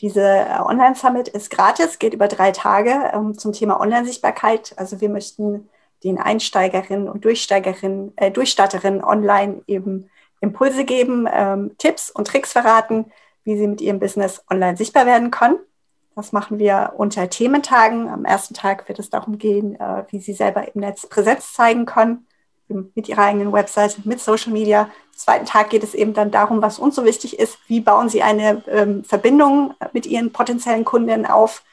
Diese 0.00 0.22
äh, 0.22 0.60
Online-Summit 0.60 1.28
ist 1.28 1.50
gratis, 1.50 1.98
geht 1.98 2.14
über 2.14 2.28
drei 2.28 2.52
Tage 2.52 3.10
ähm, 3.12 3.36
zum 3.36 3.52
Thema 3.52 3.80
Online-Sichtbarkeit. 3.80 4.74
Also 4.76 5.00
wir 5.00 5.08
möchten 5.08 5.68
den 6.04 6.18
Einsteigerinnen 6.18 7.08
und 7.08 7.24
Durchsteigerinnen, 7.24 8.12
äh, 8.16 8.30
Durchstarterinnen 8.30 9.02
online 9.02 9.62
eben 9.66 10.08
Impulse 10.40 10.84
geben, 10.84 11.28
ähm, 11.30 11.72
Tipps 11.78 12.10
und 12.10 12.28
Tricks 12.28 12.52
verraten, 12.52 13.06
wie 13.44 13.58
sie 13.58 13.66
mit 13.66 13.80
ihrem 13.80 13.98
Business 13.98 14.44
online 14.48 14.76
sichtbar 14.76 15.04
werden 15.04 15.30
können. 15.30 15.58
Das 16.14 16.32
machen 16.32 16.58
wir 16.58 16.94
unter 16.96 17.28
Thementagen. 17.28 18.08
Am 18.08 18.24
ersten 18.24 18.54
Tag 18.54 18.88
wird 18.88 18.98
es 18.98 19.10
darum 19.10 19.38
gehen, 19.38 19.78
äh, 19.78 20.04
wie 20.10 20.20
Sie 20.20 20.32
selber 20.32 20.66
im 20.74 20.80
Netz 20.80 21.06
Präsenz 21.06 21.52
zeigen 21.52 21.86
können 21.86 22.26
mit 22.68 23.08
ihrer 23.08 23.22
eigenen 23.22 23.52
Website, 23.52 24.04
mit 24.04 24.20
Social 24.20 24.52
Media. 24.52 24.90
Zweiten 25.18 25.46
Tag 25.46 25.70
geht 25.70 25.82
es 25.82 25.94
eben 25.94 26.14
dann 26.14 26.30
darum, 26.30 26.62
was 26.62 26.78
uns 26.78 26.94
so 26.94 27.04
wichtig 27.04 27.40
ist. 27.40 27.58
Wie 27.66 27.80
bauen 27.80 28.08
Sie 28.08 28.22
eine 28.22 28.62
ähm, 28.68 29.02
Verbindung 29.02 29.74
mit 29.92 30.06
Ihren 30.06 30.32
potenziellen 30.32 30.84
Kunden 30.84 31.26
auf? 31.26 31.64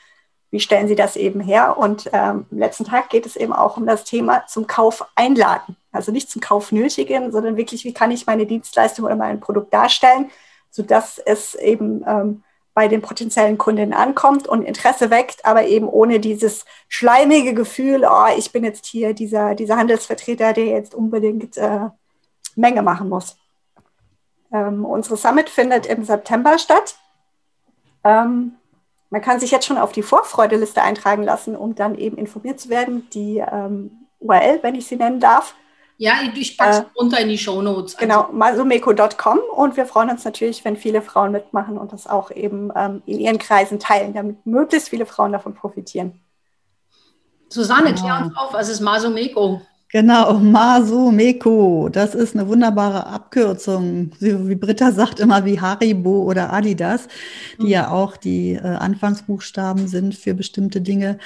Wie 0.49 0.59
stellen 0.59 0.87
Sie 0.87 0.95
das 0.95 1.15
eben 1.15 1.41
her? 1.41 1.77
Und 1.77 2.07
ähm, 2.11 2.47
am 2.49 2.57
letzten 2.57 2.85
Tag 2.85 3.09
geht 3.09 3.27
es 3.27 3.35
eben 3.35 3.53
auch 3.53 3.77
um 3.77 3.85
das 3.85 4.03
Thema 4.03 4.47
zum 4.47 4.65
Kauf 4.65 5.05
einladen. 5.13 5.75
Also 5.91 6.11
nicht 6.11 6.31
zum 6.31 6.41
Kauf 6.41 6.71
nötigen, 6.71 7.31
sondern 7.31 7.55
wirklich, 7.55 7.85
wie 7.85 7.93
kann 7.93 8.09
ich 8.09 8.25
meine 8.25 8.47
Dienstleistung 8.47 9.05
oder 9.05 9.15
mein 9.15 9.39
Produkt 9.39 9.71
darstellen, 9.71 10.31
sodass 10.71 11.19
es 11.19 11.53
eben 11.53 12.03
ähm, 12.07 12.43
bei 12.73 12.87
den 12.87 13.03
potenziellen 13.03 13.59
Kunden 13.59 13.93
ankommt 13.93 14.47
und 14.47 14.63
Interesse 14.63 15.11
weckt, 15.11 15.45
aber 15.45 15.67
eben 15.67 15.87
ohne 15.87 16.19
dieses 16.19 16.65
schleimige 16.87 17.53
Gefühl, 17.53 18.07
oh, 18.09 18.25
ich 18.35 18.51
bin 18.51 18.63
jetzt 18.63 18.87
hier 18.87 19.13
dieser, 19.13 19.53
dieser 19.53 19.77
Handelsvertreter, 19.77 20.53
der 20.53 20.65
jetzt 20.65 20.95
unbedingt 20.95 21.57
äh, 21.57 21.89
Menge 22.55 22.81
machen 22.81 23.09
muss. 23.09 23.37
Ähm, 24.51 24.85
unsere 24.85 25.17
Summit 25.17 25.49
findet 25.49 25.85
im 25.85 26.03
September 26.03 26.57
statt. 26.57 26.95
Ähm, 28.03 28.53
man 29.09 29.21
kann 29.21 29.39
sich 29.39 29.51
jetzt 29.51 29.65
schon 29.65 29.77
auf 29.77 29.91
die 29.91 30.03
Vorfreudeliste 30.03 30.81
eintragen 30.81 31.23
lassen, 31.23 31.55
um 31.55 31.75
dann 31.75 31.97
eben 31.97 32.17
informiert 32.17 32.59
zu 32.59 32.69
werden. 32.69 33.09
Die 33.11 33.37
ähm, 33.37 34.07
URL, 34.19 34.59
wenn 34.61 34.75
ich 34.75 34.87
sie 34.87 34.95
nennen 34.95 35.19
darf, 35.19 35.55
ja, 35.97 36.15
ich 36.33 36.57
packe 36.57 36.71
es 36.71 36.79
äh, 36.79 36.85
runter 36.97 37.19
in 37.19 37.29
die 37.29 37.37
Show 37.37 37.61
Notes. 37.61 37.95
Genau, 37.95 38.23
also. 38.23 38.33
masumeko.com 38.33 39.39
und 39.55 39.77
wir 39.77 39.85
freuen 39.85 40.09
uns 40.09 40.25
natürlich, 40.25 40.65
wenn 40.65 40.75
viele 40.75 41.01
Frauen 41.01 41.31
mitmachen 41.31 41.77
und 41.77 41.93
das 41.93 42.05
auch 42.05 42.31
eben 42.31 42.71
ähm, 42.75 43.01
in 43.05 43.19
ihren 43.19 43.37
Kreisen 43.37 43.79
teilen, 43.79 44.13
damit 44.13 44.45
möglichst 44.45 44.89
viele 44.89 45.05
Frauen 45.05 45.31
davon 45.31 45.53
profitieren. 45.53 46.19
Susanne, 47.47 47.93
klär 47.93 48.21
uns 48.25 48.35
auf, 48.35 48.51
was 48.53 48.67
ist 48.67 48.81
Masumeko? 48.81 49.61
Genau, 49.95 50.33
Masumeko. 50.39 51.87
Das 51.89 52.15
ist 52.15 52.35
eine 52.35 52.49
wunderbare 52.49 53.07
Abkürzung. 53.07 54.11
Wie 54.19 54.55
Britta 54.55 54.91
sagt 54.91 55.21
immer 55.21 55.45
wie 55.45 55.61
Haribo 55.61 56.23
oder 56.23 56.51
Adidas, 56.51 57.07
die 57.61 57.69
ja 57.69 57.89
auch 57.89 58.17
die 58.17 58.55
äh, 58.55 58.59
Anfangsbuchstaben 58.59 59.87
sind 59.87 60.13
für 60.13 60.33
bestimmte 60.33 60.81
Dinge. 60.81 61.17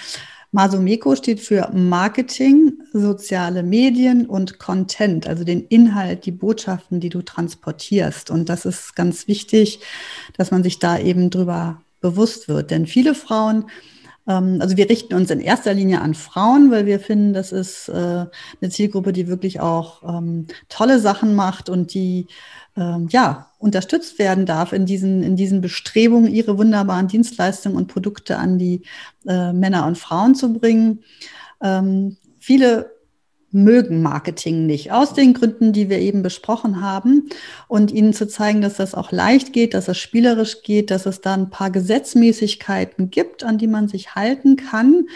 Masumeko 0.52 1.16
steht 1.16 1.40
für 1.40 1.72
Marketing, 1.74 2.74
soziale 2.94 3.64
Medien 3.64 4.28
und 4.28 4.60
Content, 4.60 5.26
also 5.26 5.44
den 5.44 5.66
Inhalt, 5.66 6.28
die 6.28 6.32
Botschaften, 6.32 7.00
die 7.00 7.10
du 7.10 7.24
transportierst. 7.24 8.30
Und 8.30 8.50
das 8.50 8.66
ist 8.66 8.96
ganz 8.96 9.28
wichtig, 9.28 9.80
dass 10.38 10.52
man 10.52 10.62
sich 10.62 10.78
da 10.78 11.00
eben 11.00 11.32
drüber 11.32 11.82
bewusst 12.02 12.48
wird. 12.48 12.70
Denn 12.70 12.86
viele 12.86 13.16
Frauen 13.16 13.66
also 14.62 14.78
wir 14.78 14.90
richten 14.90 15.16
uns 15.16 15.32
in 15.32 15.40
erster 15.40 15.74
Linie 15.74 16.02
an 16.02 16.14
Frauen, 16.14 16.70
weil 16.70 16.86
wir 16.86 17.00
finden, 17.00 17.34
das 17.34 17.52
ist 17.52 17.90
äh, 17.90 17.94
eine 17.94 18.70
Zielgruppe, 18.70 19.12
die 19.12 19.28
wirklich 19.28 19.60
auch 19.60 20.04
ähm, 20.04 20.46
tolle 20.70 21.00
Sachen 21.00 21.36
macht 21.36 21.70
und 21.70 21.94
die 21.94 22.28
ähm, 22.78 23.08
ja 23.10 23.48
unterstützt 23.58 24.20
werden 24.20 24.46
darf 24.46 24.72
in 24.72 24.86
diesen, 24.86 25.24
in 25.24 25.36
diesen 25.36 25.62
Bestrebungen, 25.62 26.32
ihre 26.32 26.58
wunderbaren 26.58 27.08
Dienstleistungen 27.08 27.78
und 27.78 27.88
Produkte 27.88 28.38
an 28.38 28.60
die 28.60 28.84
äh, 29.28 29.52
Männer 29.52 29.86
und 29.88 29.98
Frauen 29.98 30.36
zu 30.36 30.54
bringen. 30.54 31.04
viele 32.40 32.99
mögen 33.52 34.02
Marketing 34.02 34.66
nicht, 34.66 34.92
aus 34.92 35.14
den 35.14 35.34
Gründen, 35.34 35.74
die 35.74 35.90
wir 35.90 36.00
eben 36.00 36.22
besprochen 36.22 36.82
haben. 36.82 37.30
Und 37.68 37.92
ihnen 37.92 38.14
zu 38.14 38.28
zeigen, 38.28 38.62
dass 38.62 38.76
das 38.76 38.96
auch 38.96 39.12
leicht 39.12 39.54
geht, 39.54 39.74
dass 39.74 39.88
es 39.88 39.98
spielerisch 39.98 40.62
geht, 40.64 40.92
dass 40.92 41.06
es 41.06 41.22
da 41.22 41.34
ein 41.34 41.50
paar 41.50 41.72
Gesetzmäßigkeiten 41.72 43.10
gibt, 43.10 43.44
an 43.44 43.58
die 43.58 43.68
man 43.68 43.88
sich 43.88 44.16
halten 44.16 44.56
kann 44.56 45.08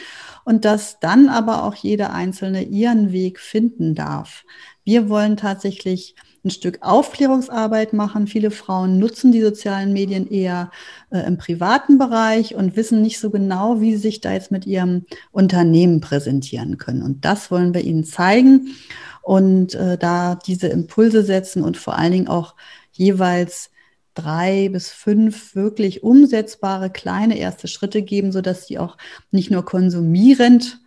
und 0.46 0.66
dass 0.66 1.00
dann 1.00 1.30
aber 1.30 1.64
auch 1.64 1.76
jeder 1.76 2.14
Einzelne 2.14 2.64
ihren 2.64 3.12
Weg 3.12 3.40
finden 3.40 3.96
darf. 3.96 4.44
Wir 4.84 5.10
wollen 5.10 5.38
tatsächlich 5.38 6.16
ein 6.44 6.50
Stück 6.50 6.80
Aufklärungsarbeit 6.82 7.94
machen. 7.94 8.28
Viele 8.28 8.52
Frauen 8.52 9.00
nutzen 9.00 9.32
die 9.32 9.42
sozialen 9.42 9.94
Medien 9.94 10.30
eher 10.30 10.72
äh, 11.10 11.20
im 11.20 11.38
privaten 11.38 11.98
Bereich 11.98 12.56
und 12.56 12.76
wissen 12.76 13.02
nicht 13.02 13.20
so 13.20 13.30
genau, 13.30 13.80
wie 13.80 13.94
sie 13.96 14.02
sich 14.02 14.22
da 14.22 14.34
jetzt 14.34 14.52
mit 14.52 14.66
ihrem 14.66 15.06
Unternehmen 15.32 16.02
präsentieren 16.02 16.78
können. 16.78 17.02
Und 17.02 17.24
das 17.24 17.50
wollen 17.50 17.74
wir 17.74 17.82
ihnen 17.82 18.04
zeigen 18.04 18.76
und 19.22 19.74
äh, 19.76 19.98
da 19.98 20.36
diese 20.36 20.68
Impulse 20.68 21.24
setzen 21.24 21.64
und 21.64 21.78
vor 21.78 21.98
allen 21.98 22.12
Dingen 22.12 22.28
auch 22.28 22.56
jeweils 22.92 23.72
drei 24.14 24.70
bis 24.70 24.90
fünf 24.90 25.56
wirklich 25.56 26.04
umsetzbare 26.04 26.90
kleine 26.90 27.38
erste 27.38 27.68
Schritte 27.68 28.02
geben, 28.02 28.32
sodass 28.32 28.68
sie 28.68 28.80
auch 28.80 28.98
nicht 29.32 29.50
nur 29.50 29.66
konsumierend 29.66 30.80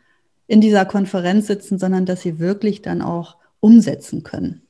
in 0.47 0.61
dieser 0.61 0.85
Konferenz 0.85 1.47
sitzen, 1.47 1.79
sondern 1.79 2.07
dass 2.07 2.21
sie 2.21 2.39
wirklich 2.39 2.83
dann 2.83 3.03
auch 3.03 3.37
umsetzen 3.61 4.23
können. 4.23 4.66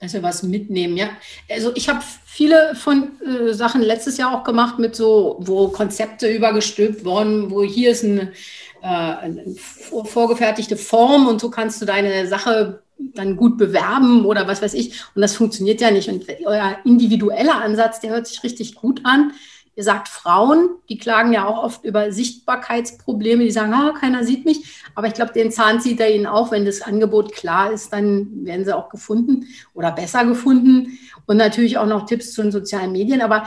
Also 0.00 0.22
was 0.22 0.44
mitnehmen, 0.44 0.96
ja. 0.96 1.08
Also 1.50 1.72
ich 1.74 1.88
habe 1.88 2.00
viele 2.24 2.76
von 2.76 3.20
äh, 3.20 3.52
Sachen 3.52 3.82
letztes 3.82 4.16
Jahr 4.16 4.32
auch 4.32 4.44
gemacht 4.44 4.78
mit 4.78 4.94
so, 4.94 5.38
wo 5.40 5.68
Konzepte 5.68 6.28
übergestülpt 6.28 7.04
worden, 7.04 7.50
wo 7.50 7.64
hier 7.64 7.90
ist 7.90 8.04
eine, 8.04 8.32
äh, 8.80 8.86
eine 8.86 9.44
vorgefertigte 9.56 10.76
Form 10.76 11.26
und 11.26 11.40
so 11.40 11.50
kannst 11.50 11.82
du 11.82 11.84
deine 11.84 12.28
Sache 12.28 12.82
dann 12.98 13.36
gut 13.36 13.58
bewerben 13.58 14.24
oder 14.24 14.46
was 14.46 14.62
weiß 14.62 14.74
ich. 14.74 15.02
Und 15.14 15.22
das 15.22 15.34
funktioniert 15.34 15.80
ja 15.80 15.90
nicht. 15.90 16.08
Und 16.08 16.26
euer 16.44 16.78
individueller 16.84 17.56
Ansatz, 17.56 18.00
der 18.00 18.10
hört 18.10 18.26
sich 18.26 18.42
richtig 18.44 18.76
gut 18.76 19.00
an. 19.04 19.32
Ihr 19.78 19.84
sagt 19.84 20.08
Frauen, 20.08 20.70
die 20.88 20.98
klagen 20.98 21.32
ja 21.32 21.46
auch 21.46 21.62
oft 21.62 21.84
über 21.84 22.10
Sichtbarkeitsprobleme, 22.10 23.44
die 23.44 23.52
sagen, 23.52 23.72
ah, 23.72 23.92
keiner 23.92 24.24
sieht 24.24 24.44
mich. 24.44 24.82
Aber 24.96 25.06
ich 25.06 25.14
glaube, 25.14 25.32
den 25.32 25.52
Zahn 25.52 25.80
zieht 25.80 26.00
er 26.00 26.12
ihnen 26.12 26.26
auch, 26.26 26.50
wenn 26.50 26.64
das 26.64 26.82
Angebot 26.82 27.30
klar 27.30 27.70
ist, 27.70 27.92
dann 27.92 28.44
werden 28.44 28.64
sie 28.64 28.76
auch 28.76 28.88
gefunden 28.88 29.46
oder 29.74 29.92
besser 29.92 30.24
gefunden. 30.24 30.98
Und 31.26 31.36
natürlich 31.36 31.78
auch 31.78 31.86
noch 31.86 32.06
Tipps 32.06 32.32
zu 32.32 32.42
den 32.42 32.50
sozialen 32.50 32.90
Medien. 32.90 33.20
Aber 33.20 33.44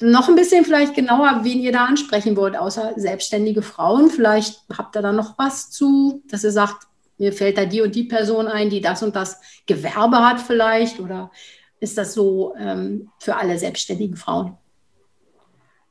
noch 0.00 0.26
ein 0.30 0.36
bisschen 0.36 0.64
vielleicht 0.64 0.94
genauer, 0.94 1.40
wen 1.42 1.60
ihr 1.60 1.72
da 1.72 1.84
ansprechen 1.84 2.34
wollt, 2.34 2.56
außer 2.56 2.94
selbstständige 2.96 3.60
Frauen. 3.60 4.08
Vielleicht 4.08 4.62
habt 4.74 4.96
ihr 4.96 5.02
da 5.02 5.12
noch 5.12 5.36
was 5.36 5.70
zu, 5.70 6.22
dass 6.30 6.44
ihr 6.44 6.52
sagt, 6.52 6.86
mir 7.18 7.34
fällt 7.34 7.58
da 7.58 7.66
die 7.66 7.82
und 7.82 7.94
die 7.94 8.04
Person 8.04 8.46
ein, 8.46 8.70
die 8.70 8.80
das 8.80 9.02
und 9.02 9.14
das 9.14 9.38
Gewerbe 9.66 10.26
hat 10.26 10.40
vielleicht. 10.40 10.98
Oder 10.98 11.30
ist 11.78 11.98
das 11.98 12.14
so 12.14 12.54
ähm, 12.58 13.10
für 13.18 13.36
alle 13.36 13.58
selbstständigen 13.58 14.16
Frauen? 14.16 14.56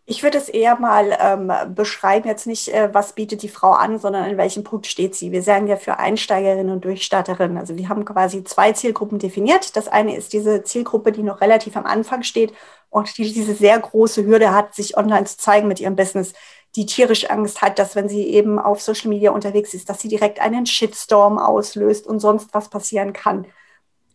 Ich 0.06 0.22
würde 0.22 0.38
es 0.38 0.50
eher 0.50 0.78
mal 0.78 1.18
ähm, 1.18 1.74
beschreiben, 1.74 2.28
jetzt 2.28 2.46
nicht, 2.46 2.68
äh, 2.68 2.94
was 2.94 3.13
bietet 3.13 3.42
die 3.42 3.48
Frau 3.48 3.72
an, 3.72 4.00
sondern 4.00 4.30
in 4.30 4.38
welchem 4.38 4.66
Punkt 4.66 4.86
steht 4.86 5.16
sie. 5.16 5.32
Wir 5.32 5.42
sagen 5.42 5.68
ja 5.68 5.78
für 5.78 5.98
Einsteigerinnen 5.98 6.74
und 6.74 6.84
Durchstarterinnen. 6.84 7.58
Also 7.58 7.78
wir 7.78 7.88
haben 7.88 8.04
quasi 8.04 8.44
zwei 8.44 8.74
Zielgruppen 8.74 9.18
definiert. 9.18 9.78
Das 9.78 9.88
eine 9.88 10.18
ist 10.18 10.34
diese 10.34 10.63
Zielgruppe, 10.63 11.13
die 11.13 11.24
noch 11.24 11.39
relativ 11.39 11.78
am 11.78 11.86
Anfang 11.86 12.24
steht 12.24 12.54
und 12.89 13.18
die 13.18 13.32
diese 13.32 13.54
sehr 13.54 13.80
große 13.80 14.26
Hürde 14.26 14.54
hat, 14.54 14.76
sich 14.76 14.98
online 14.98 15.24
zu 15.26 15.38
zeigen 15.38 15.70
mit 15.70 15.80
ihrem 15.80 15.96
Business, 15.96 16.34
die 16.76 16.86
tierisch 16.86 17.30
Angst 17.30 17.62
hat, 17.62 17.80
dass 17.80 17.96
wenn 17.96 18.10
sie 18.10 18.28
eben 18.28 18.60
auf 18.60 18.82
Social 18.82 19.08
Media 19.08 19.32
unterwegs 19.32 19.74
ist, 19.74 19.89
dass 19.89 20.02
sie 20.02 20.10
direkt 20.10 20.42
einen 20.42 20.66
Shitstorm 20.66 21.38
auslöst 21.38 22.08
und 22.08 22.20
sonst 22.20 22.54
was 22.54 22.70
passieren 22.70 23.13
kann. 23.13 23.46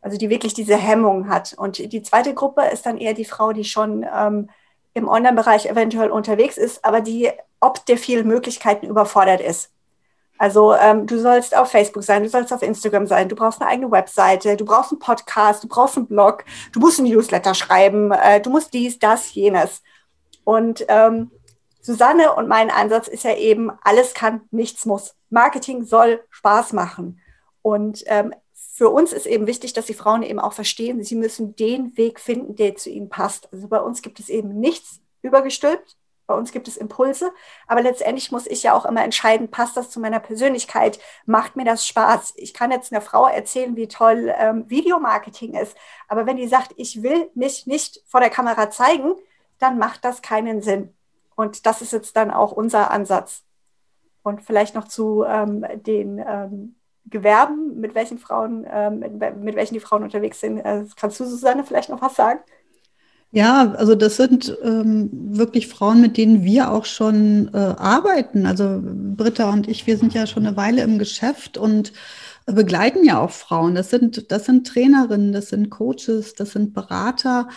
Also 0.03 0.18
die 0.18 0.29
wirklich 0.29 0.53
diese 0.53 0.77
Hemmung 0.77 1.31
hat. 1.31 1.55
Und 1.57 1.79
die 1.79 2.03
zweite 2.03 2.35
Gruppe 2.35 2.62
ist 2.72 2.85
dann 2.85 2.98
eher 2.98 3.14
die 3.14 3.24
Frau, 3.24 3.53
die 3.53 3.64
schon 3.64 4.05
ähm, 4.14 4.51
im 4.98 5.08
Online-Bereich 5.08 5.66
eventuell 5.66 6.11
unterwegs 6.11 6.58
ist, 6.58 6.84
aber 6.84 7.00
die 7.00 7.30
ob 7.61 7.84
der 7.87 7.98
vielen 7.98 8.26
Möglichkeiten 8.26 8.87
überfordert 8.87 9.40
ist. 9.40 9.70
Also 10.38 10.72
ähm, 10.74 11.06
du 11.06 11.18
sollst 11.18 11.56
auf 11.56 11.72
Facebook 11.72 12.04
sein, 12.04 12.22
du 12.22 12.28
sollst 12.28 12.52
auf 12.52 12.62
Instagram 12.62 13.08
sein, 13.08 13.28
du 13.28 13.34
brauchst 13.34 13.61
eine 13.61 13.70
eigene 13.70 13.90
Webseite, 13.90 14.56
du 14.56 14.64
brauchst 14.64 14.92
einen 14.92 15.00
Podcast, 15.00 15.64
du 15.64 15.68
brauchst 15.68 15.96
einen 15.96 16.06
Blog, 16.06 16.44
du 16.72 16.78
musst 16.78 17.00
einen 17.00 17.08
Newsletter 17.08 17.54
schreiben, 17.54 18.12
äh, 18.12 18.40
du 18.40 18.50
musst 18.50 18.72
dies, 18.72 19.00
das, 19.00 19.34
jenes. 19.34 19.82
Und 20.44 20.84
ähm, 20.88 21.32
Susanne 21.80 22.34
und 22.34 22.46
mein 22.46 22.70
Ansatz 22.70 23.08
ist 23.08 23.24
ja 23.24 23.34
eben, 23.34 23.72
alles 23.82 24.14
kann, 24.14 24.42
nichts 24.52 24.87
muss. 24.87 25.16
Marketing 25.28 25.84
soll 25.84 26.22
Spaß 26.30 26.72
machen. 26.72 27.20
Und 27.62 28.04
ähm, 28.06 28.32
für 28.79 28.90
uns 28.90 29.12
ist 29.12 29.27
eben 29.27 29.47
wichtig, 29.47 29.73
dass 29.73 29.87
die 29.87 29.94
Frauen 29.94 30.23
eben 30.23 30.38
auch 30.38 30.53
verstehen, 30.53 31.03
sie 31.03 31.16
müssen 31.16 31.57
den 31.57 31.97
Weg 31.97 32.21
finden, 32.21 32.55
der 32.55 32.77
zu 32.77 32.90
ihnen 32.90 33.09
passt. 33.09 33.53
Also 33.53 33.66
bei 33.66 33.81
uns 33.81 34.03
gibt 34.03 34.21
es 34.21 34.29
eben 34.29 34.61
nichts 34.61 35.01
übergestülpt, 35.23 35.97
bei 36.29 36.35
uns 36.35 36.53
gibt 36.53 36.68
es 36.68 36.77
Impulse, 36.77 37.33
aber 37.66 37.83
letztendlich 37.83 38.31
muss 38.31 38.47
ich 38.47 38.62
ja 38.62 38.75
auch 38.75 38.85
immer 38.85 39.03
entscheiden, 39.03 39.51
passt 39.51 39.77
das 39.77 39.90
zu 39.90 39.99
meiner 39.99 40.21
Persönlichkeit, 40.21 41.01
macht 41.27 41.57
mir 41.57 41.64
das 41.64 41.87
Spaß. 41.87 42.35
Ich 42.37 42.55
kann 42.55 42.71
jetzt 42.71 42.92
einer 42.92 43.01
Frau 43.01 43.27
erzählen, 43.27 43.75
wie 43.77 43.88
toll 43.88 44.33
ähm, 44.37 44.68
Videomarketing 44.68 45.55
ist, 45.55 45.77
aber 46.07 46.27
wenn 46.27 46.37
die 46.37 46.47
sagt, 46.47 46.73
ich 46.77 47.03
will 47.03 47.31
mich 47.35 47.66
nicht 47.66 48.03
vor 48.07 48.21
der 48.21 48.31
Kamera 48.31 48.71
zeigen, 48.71 49.14
dann 49.59 49.79
macht 49.79 50.05
das 50.05 50.23
keinen 50.23 50.62
Sinn. 50.62 50.94
Und 51.35 51.66
das 51.66 51.83
ist 51.83 51.92
jetzt 51.92 52.14
dann 52.14 52.31
auch 52.31 52.53
unser 52.53 52.90
Ansatz. 52.90 53.42
Und 54.23 54.42
vielleicht 54.42 54.75
noch 54.75 54.87
zu 54.87 55.25
ähm, 55.25 55.64
den 55.83 56.18
ähm, 56.18 56.77
Gewerben, 57.11 57.81
mit 57.81 57.94
welchen 57.94 58.18
Frauen, 58.18 58.66
ähm, 58.71 59.01
mit, 59.01 59.42
mit, 59.42 59.57
welchen 59.57 59.75
die 59.75 59.81
Frauen 59.81 60.03
unterwegs 60.03 60.40
sind. 60.40 60.59
Äh, 60.59 60.85
kannst 60.97 61.21
du, 61.21 61.25
Susanne, 61.25 61.64
vielleicht 61.64 61.88
noch 61.88 62.03
was 62.03 62.14
sagen? 62.14 62.40
Ja, 63.31 63.73
also 63.73 63.94
das 63.94 64.16
sind 64.16 64.57
ähm, 64.62 65.11
wirklich 65.12 65.68
Frauen, 65.68 66.01
mit 66.01 66.16
denen 66.16 66.44
wir 66.44 66.71
auch 66.71 66.87
schon 66.87 67.51
äh, 67.53 67.59
arbeiten. 67.59 68.47
Also 68.47 68.81
Britta 68.83 69.51
und 69.51 69.68
ich, 69.68 69.87
wir 69.87 69.99
sind 69.99 70.14
ja 70.14 70.27
schon 70.27 70.47
eine 70.47 70.57
Weile 70.57 70.83
im 70.83 70.99
Geschäft 70.99 71.59
und 71.59 71.92
begleiten 72.52 73.04
ja 73.04 73.20
auch 73.20 73.30
Frauen. 73.30 73.74
Das 73.74 73.90
sind, 73.90 74.30
das 74.30 74.46
sind 74.46 74.66
Trainerinnen, 74.66 75.32
das 75.32 75.48
sind 75.48 75.70
Coaches, 75.70 76.34
das 76.34 76.52
sind 76.52 76.72
Berater, 76.72 77.48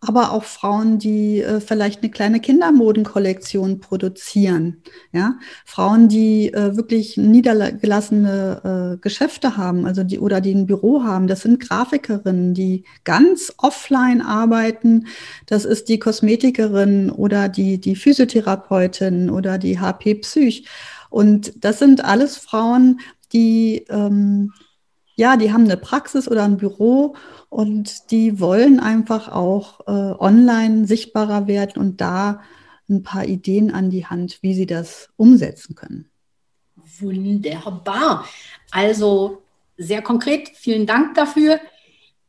aber 0.00 0.32
auch 0.32 0.44
Frauen, 0.44 0.98
die 0.98 1.40
äh, 1.40 1.60
vielleicht 1.60 2.02
eine 2.02 2.10
kleine 2.10 2.40
Kindermodenkollektion 2.40 3.80
produzieren. 3.80 4.82
Ja, 5.12 5.38
Frauen, 5.64 6.08
die 6.08 6.52
äh, 6.52 6.76
wirklich 6.76 7.16
niedergelassene 7.16 8.96
äh, 8.96 9.00
Geschäfte 9.00 9.56
haben, 9.56 9.86
also 9.86 10.02
die 10.02 10.18
oder 10.18 10.40
die 10.40 10.54
ein 10.54 10.66
Büro 10.66 11.04
haben. 11.04 11.26
Das 11.26 11.42
sind 11.42 11.60
Grafikerinnen, 11.60 12.54
die 12.54 12.84
ganz 13.04 13.52
offline 13.58 14.20
arbeiten. 14.20 15.06
Das 15.46 15.64
ist 15.64 15.88
die 15.88 15.98
Kosmetikerin 15.98 17.10
oder 17.10 17.48
die, 17.48 17.80
die 17.80 17.94
Physiotherapeutin 17.94 19.30
oder 19.30 19.58
die 19.58 19.78
HP 19.78 20.16
Psych. 20.16 20.66
Und 21.10 21.52
das 21.64 21.80
sind 21.80 22.04
alles 22.04 22.36
Frauen, 22.36 23.00
die, 23.32 23.86
ähm, 23.88 24.52
ja, 25.16 25.36
die 25.36 25.52
haben 25.52 25.64
eine 25.64 25.76
Praxis 25.76 26.28
oder 26.28 26.44
ein 26.44 26.56
Büro 26.56 27.14
und 27.48 28.10
die 28.10 28.40
wollen 28.40 28.80
einfach 28.80 29.28
auch 29.28 29.80
äh, 29.86 29.90
online 30.18 30.86
sichtbarer 30.86 31.46
werden 31.46 31.80
und 31.80 32.00
da 32.00 32.40
ein 32.88 33.02
paar 33.02 33.24
Ideen 33.24 33.72
an 33.72 33.90
die 33.90 34.06
Hand, 34.06 34.38
wie 34.42 34.54
sie 34.54 34.66
das 34.66 35.08
umsetzen 35.16 35.74
können. 35.74 36.10
Wunderbar. 36.98 38.26
Also 38.70 39.42
sehr 39.76 40.02
konkret, 40.02 40.50
vielen 40.54 40.86
Dank 40.86 41.14
dafür. 41.14 41.60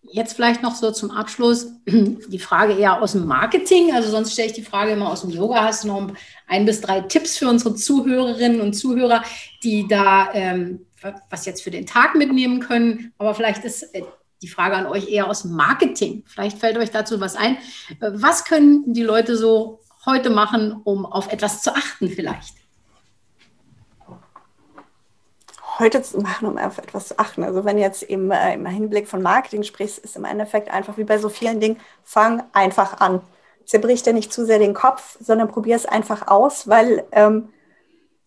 Jetzt 0.03 0.33
vielleicht 0.33 0.63
noch 0.63 0.75
so 0.75 0.91
zum 0.91 1.11
Abschluss 1.11 1.67
die 1.85 2.39
Frage 2.39 2.73
eher 2.73 3.01
aus 3.01 3.11
dem 3.13 3.25
Marketing. 3.25 3.93
Also 3.93 4.09
sonst 4.09 4.33
stelle 4.33 4.47
ich 4.47 4.53
die 4.53 4.63
Frage 4.63 4.91
immer 4.91 5.09
aus 5.09 5.21
dem 5.21 5.29
Yoga. 5.29 5.63
Hast 5.63 5.83
du 5.83 5.87
noch 5.87 6.13
ein 6.47 6.65
bis 6.65 6.81
drei 6.81 7.01
Tipps 7.01 7.37
für 7.37 7.47
unsere 7.47 7.75
Zuhörerinnen 7.75 8.61
und 8.61 8.73
Zuhörer, 8.73 9.23
die 9.63 9.87
da 9.87 10.33
ähm, 10.33 10.85
was 11.29 11.45
jetzt 11.45 11.63
für 11.63 11.71
den 11.71 11.85
Tag 11.85 12.15
mitnehmen 12.15 12.59
können. 12.59 13.13
Aber 13.17 13.35
vielleicht 13.35 13.63
ist 13.65 13.83
äh, 13.95 14.03
die 14.41 14.47
Frage 14.47 14.75
an 14.75 14.85
euch 14.85 15.09
eher 15.09 15.27
aus 15.27 15.43
Marketing. 15.43 16.23
Vielleicht 16.27 16.57
fällt 16.57 16.77
euch 16.77 16.91
dazu 16.91 17.19
was 17.19 17.35
ein. 17.35 17.57
Äh, 17.99 18.11
was 18.13 18.45
können 18.45 18.93
die 18.93 19.03
Leute 19.03 19.35
so 19.37 19.79
heute 20.05 20.29
machen, 20.29 20.79
um 20.83 21.05
auf 21.05 21.31
etwas 21.31 21.61
zu 21.61 21.75
achten 21.75 22.09
vielleicht? 22.09 22.61
heute 25.81 26.01
zu 26.03 26.19
machen, 26.19 26.47
um 26.47 26.57
auf 26.57 26.77
etwas 26.77 27.09
zu 27.09 27.19
achten. 27.19 27.43
Also 27.43 27.65
wenn 27.65 27.77
jetzt 27.77 28.03
eben 28.03 28.31
äh, 28.31 28.53
im 28.53 28.65
Hinblick 28.65 29.07
von 29.07 29.21
Marketing 29.21 29.63
sprichst, 29.63 29.97
ist 29.99 30.15
im 30.15 30.25
Endeffekt 30.25 30.69
einfach 30.69 30.97
wie 30.97 31.03
bei 31.03 31.17
so 31.17 31.27
vielen 31.27 31.59
Dingen, 31.59 31.77
fang 32.03 32.43
einfach 32.53 33.01
an. 33.01 33.21
Zerbrich 33.65 34.03
dir 34.03 34.13
nicht 34.13 34.31
zu 34.31 34.45
sehr 34.45 34.59
den 34.59 34.73
Kopf, 34.73 35.17
sondern 35.19 35.47
probier 35.47 35.75
es 35.75 35.85
einfach 35.85 36.27
aus, 36.27 36.67
weil 36.67 37.03
ähm, 37.11 37.49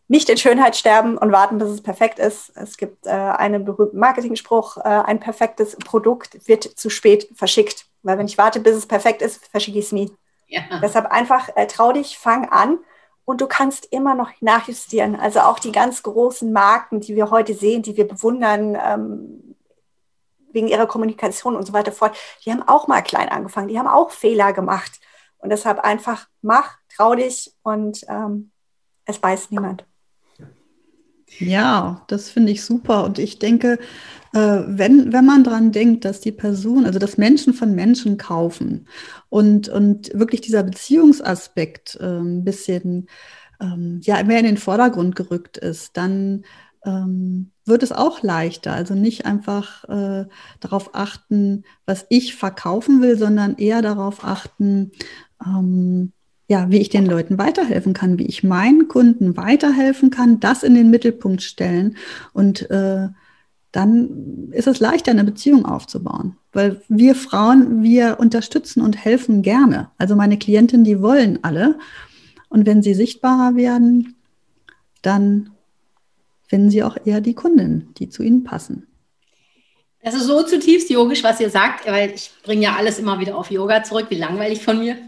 nicht 0.06 0.28
in 0.28 0.36
Schönheit 0.36 0.76
sterben 0.76 1.16
und 1.16 1.32
warten, 1.32 1.58
bis 1.58 1.68
es 1.68 1.82
perfekt 1.82 2.18
ist. 2.18 2.52
Es 2.56 2.76
gibt 2.76 3.06
äh, 3.06 3.10
einen 3.10 3.64
berühmten 3.64 3.98
Marketing-Spruch, 3.98 4.76
äh, 4.78 4.80
ein 4.82 5.18
perfektes 5.18 5.76
Produkt 5.76 6.46
wird 6.46 6.64
zu 6.64 6.90
spät 6.90 7.28
verschickt. 7.34 7.86
Weil 8.02 8.18
wenn 8.18 8.26
ich 8.26 8.36
warte, 8.36 8.60
bis 8.60 8.76
es 8.76 8.86
perfekt 8.86 9.22
ist, 9.22 9.46
verschicke 9.46 9.78
ich 9.78 9.86
es 9.86 9.92
nie. 9.92 10.12
Ja. 10.46 10.62
Deshalb 10.82 11.06
einfach 11.06 11.48
äh, 11.56 11.66
trau 11.66 11.92
dich, 11.92 12.18
fang 12.18 12.48
an 12.50 12.78
und 13.24 13.40
du 13.40 13.46
kannst 13.46 13.86
immer 13.86 14.14
noch 14.14 14.30
nachjustieren. 14.40 15.16
Also 15.16 15.40
auch 15.40 15.58
die 15.58 15.72
ganz 15.72 16.02
großen 16.02 16.52
Marken, 16.52 17.00
die 17.00 17.16
wir 17.16 17.30
heute 17.30 17.54
sehen, 17.54 17.82
die 17.82 17.96
wir 17.96 18.06
bewundern, 18.06 18.76
ähm, 18.80 19.56
wegen 20.52 20.68
ihrer 20.68 20.86
Kommunikation 20.86 21.56
und 21.56 21.66
so 21.66 21.72
weiter 21.72 21.92
fort, 21.92 22.16
die 22.44 22.52
haben 22.52 22.62
auch 22.62 22.86
mal 22.86 23.02
klein 23.02 23.28
angefangen, 23.28 23.68
die 23.68 23.78
haben 23.78 23.88
auch 23.88 24.10
Fehler 24.10 24.52
gemacht. 24.52 25.00
Und 25.38 25.50
deshalb 25.50 25.80
einfach 25.80 26.28
mach, 26.42 26.78
trau 26.94 27.14
dich 27.14 27.52
und 27.62 28.04
ähm, 28.08 28.52
es 29.04 29.22
weiß 29.22 29.50
niemand. 29.50 29.84
Ja, 31.38 32.04
das 32.08 32.30
finde 32.30 32.52
ich 32.52 32.64
super. 32.64 33.04
Und 33.04 33.18
ich 33.18 33.38
denke, 33.38 33.78
äh, 34.32 34.62
wenn, 34.66 35.12
wenn 35.12 35.24
man 35.24 35.44
daran 35.44 35.72
denkt, 35.72 36.04
dass 36.04 36.20
die 36.20 36.32
Person, 36.32 36.86
also 36.86 36.98
dass 36.98 37.18
Menschen 37.18 37.54
von 37.54 37.74
Menschen 37.74 38.18
kaufen 38.18 38.88
und, 39.30 39.68
und 39.68 40.12
wirklich 40.14 40.40
dieser 40.42 40.62
Beziehungsaspekt 40.62 41.98
ein 42.00 42.44
bisschen 42.44 43.08
ähm, 43.60 44.00
ja, 44.04 44.22
mehr 44.24 44.38
in 44.40 44.46
den 44.46 44.56
Vordergrund 44.58 45.16
gerückt 45.16 45.56
ist, 45.56 45.96
dann 45.96 46.44
ähm, 46.84 47.50
wird 47.64 47.82
es 47.82 47.92
auch 47.92 48.22
leichter. 48.22 48.72
Also 48.72 48.94
nicht 48.94 49.26
einfach 49.26 49.84
äh, 49.88 50.26
darauf 50.60 50.94
achten, 50.94 51.64
was 51.86 52.06
ich 52.10 52.34
verkaufen 52.36 53.02
will, 53.02 53.18
sondern 53.18 53.56
eher 53.56 53.82
darauf 53.82 54.24
achten, 54.24 54.92
ähm, 55.44 56.12
ja, 56.46 56.70
wie 56.70 56.80
ich 56.80 56.90
den 56.90 57.06
Leuten 57.06 57.38
weiterhelfen 57.38 57.94
kann, 57.94 58.18
wie 58.18 58.26
ich 58.26 58.44
meinen 58.44 58.88
Kunden 58.88 59.36
weiterhelfen 59.36 60.10
kann, 60.10 60.40
das 60.40 60.62
in 60.62 60.74
den 60.74 60.90
Mittelpunkt 60.90 61.42
stellen 61.42 61.96
und 62.32 62.70
äh, 62.70 63.08
dann 63.74 64.52
ist 64.52 64.68
es 64.68 64.78
leichter, 64.78 65.10
eine 65.10 65.24
Beziehung 65.24 65.66
aufzubauen. 65.66 66.36
Weil 66.52 66.80
wir 66.88 67.16
Frauen, 67.16 67.82
wir 67.82 68.20
unterstützen 68.20 68.80
und 68.80 69.04
helfen 69.04 69.42
gerne. 69.42 69.90
Also 69.98 70.14
meine 70.14 70.38
Klientinnen, 70.38 70.84
die 70.84 71.02
wollen 71.02 71.40
alle. 71.42 71.76
Und 72.48 72.66
wenn 72.66 72.84
sie 72.84 72.94
sichtbarer 72.94 73.56
werden, 73.56 74.14
dann 75.02 75.50
finden 76.46 76.70
sie 76.70 76.84
auch 76.84 76.96
eher 77.04 77.20
die 77.20 77.34
Kunden, 77.34 77.88
die 77.98 78.08
zu 78.08 78.22
ihnen 78.22 78.44
passen. 78.44 78.86
Das 80.04 80.14
ist 80.14 80.26
so 80.26 80.44
zutiefst 80.44 80.88
yogisch, 80.88 81.24
was 81.24 81.40
ihr 81.40 81.50
sagt, 81.50 81.90
weil 81.90 82.12
ich 82.14 82.30
bringe 82.44 82.62
ja 82.62 82.76
alles 82.76 83.00
immer 83.00 83.18
wieder 83.18 83.36
auf 83.36 83.50
Yoga 83.50 83.82
zurück. 83.82 84.06
Wie 84.10 84.18
langweilig 84.18 84.62
von 84.62 84.78
mir. 84.78 84.98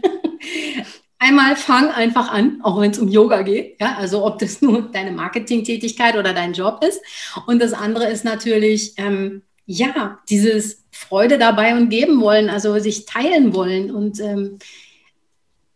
Einmal 1.19 1.55
fang 1.55 1.89
einfach 1.89 2.31
an, 2.31 2.59
auch 2.61 2.79
wenn 2.79 2.91
es 2.91 2.99
um 2.99 3.07
Yoga 3.07 3.41
geht. 3.41 3.79
Ja, 3.81 3.95
also 3.97 4.25
ob 4.25 4.39
das 4.39 4.61
nur 4.61 4.83
deine 4.91 5.11
Marketingtätigkeit 5.11 6.15
oder 6.15 6.33
dein 6.33 6.53
Job 6.53 6.83
ist. 6.83 7.01
Und 7.45 7.61
das 7.61 7.73
andere 7.73 8.05
ist 8.07 8.23
natürlich, 8.23 8.93
ähm, 8.97 9.41
ja, 9.65 10.19
dieses 10.29 10.85
Freude 10.91 11.37
dabei 11.37 11.75
und 11.75 11.89
geben 11.89 12.21
wollen, 12.21 12.49
also 12.49 12.77
sich 12.79 13.05
teilen 13.05 13.53
wollen. 13.53 13.91
Und 13.91 14.19
ähm, 14.19 14.59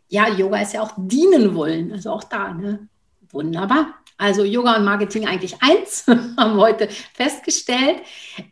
ja, 0.10 0.30
Yoga 0.30 0.62
ist 0.62 0.74
ja 0.74 0.82
auch 0.82 0.94
dienen 0.98 1.56
wollen. 1.56 1.92
Also 1.92 2.12
auch 2.12 2.24
da, 2.24 2.54
ne? 2.54 2.88
Wunderbar. 3.32 3.96
Also 4.18 4.44
Yoga 4.44 4.76
und 4.76 4.86
Marketing 4.86 5.26
eigentlich 5.26 5.56
eins, 5.62 6.06
haben 6.38 6.56
wir 6.56 6.62
heute 6.62 6.88
festgestellt. 7.16 8.02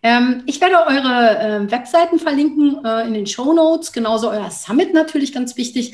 Ähm, 0.01 0.41
ich 0.47 0.59
werde 0.61 0.77
eure 0.77 1.37
äh, 1.37 1.71
Webseiten 1.71 2.17
verlinken 2.17 2.83
äh, 2.83 3.05
in 3.05 3.13
den 3.13 3.27
Show 3.27 3.53
Notes, 3.53 3.91
genauso 3.91 4.31
euer 4.31 4.49
Summit 4.49 4.95
natürlich 4.95 5.31
ganz 5.31 5.57
wichtig. 5.57 5.93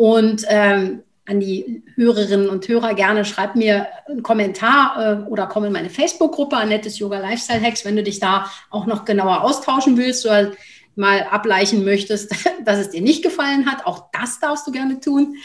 Und 0.00 0.46
ähm, 0.48 1.02
an 1.26 1.40
die 1.40 1.82
Hörerinnen 1.94 2.48
und 2.48 2.66
Hörer 2.66 2.94
gerne 2.94 3.26
schreib 3.26 3.54
mir 3.54 3.86
einen 4.08 4.22
Kommentar 4.22 5.26
äh, 5.26 5.28
oder 5.28 5.46
komm 5.46 5.66
in 5.66 5.72
meine 5.72 5.90
Facebook-Gruppe 5.90 6.56
Annettes 6.56 6.98
Yoga 6.98 7.18
Lifestyle 7.18 7.60
Hacks, 7.60 7.84
wenn 7.84 7.96
du 7.96 8.02
dich 8.02 8.18
da 8.18 8.50
auch 8.70 8.86
noch 8.86 9.04
genauer 9.04 9.42
austauschen 9.42 9.98
willst 9.98 10.24
oder 10.24 10.52
mal 10.96 11.24
ableichen 11.24 11.84
möchtest, 11.84 12.34
dass 12.64 12.78
es 12.78 12.88
dir 12.88 13.02
nicht 13.02 13.22
gefallen 13.22 13.70
hat. 13.70 13.84
Auch 13.84 14.10
das 14.10 14.40
darfst 14.40 14.66
du 14.66 14.72
gerne 14.72 15.00
tun. 15.00 15.36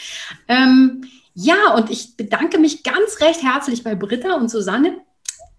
Ähm, 0.48 1.04
ja, 1.34 1.74
und 1.74 1.90
ich 1.90 2.16
bedanke 2.16 2.56
mich 2.56 2.82
ganz 2.82 3.20
recht 3.20 3.42
herzlich 3.42 3.84
bei 3.84 3.94
Britta 3.94 4.36
und 4.36 4.50
Susanne. 4.50 5.02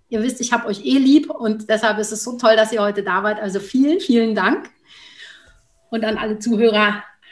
Ihr 0.09 0.23
wisst, 0.23 0.41
ich 0.41 0.53
habe 0.53 0.65
euch 0.65 0.83
eh 0.83 0.97
lieb 0.97 1.29
und 1.29 1.69
deshalb 1.69 1.99
ist 1.99 2.11
es 2.11 2.23
so 2.23 2.35
toll, 2.39 2.55
dass 2.55 2.73
ihr 2.73 2.81
heute 2.81 3.03
da 3.03 3.21
wart. 3.21 3.39
Also 3.39 3.59
vielen, 3.59 3.99
vielen 3.99 4.33
Dank. 4.33 4.71
Und 5.91 6.03
an 6.03 6.17
alle 6.17 6.39
Zuhörer, 6.39 7.03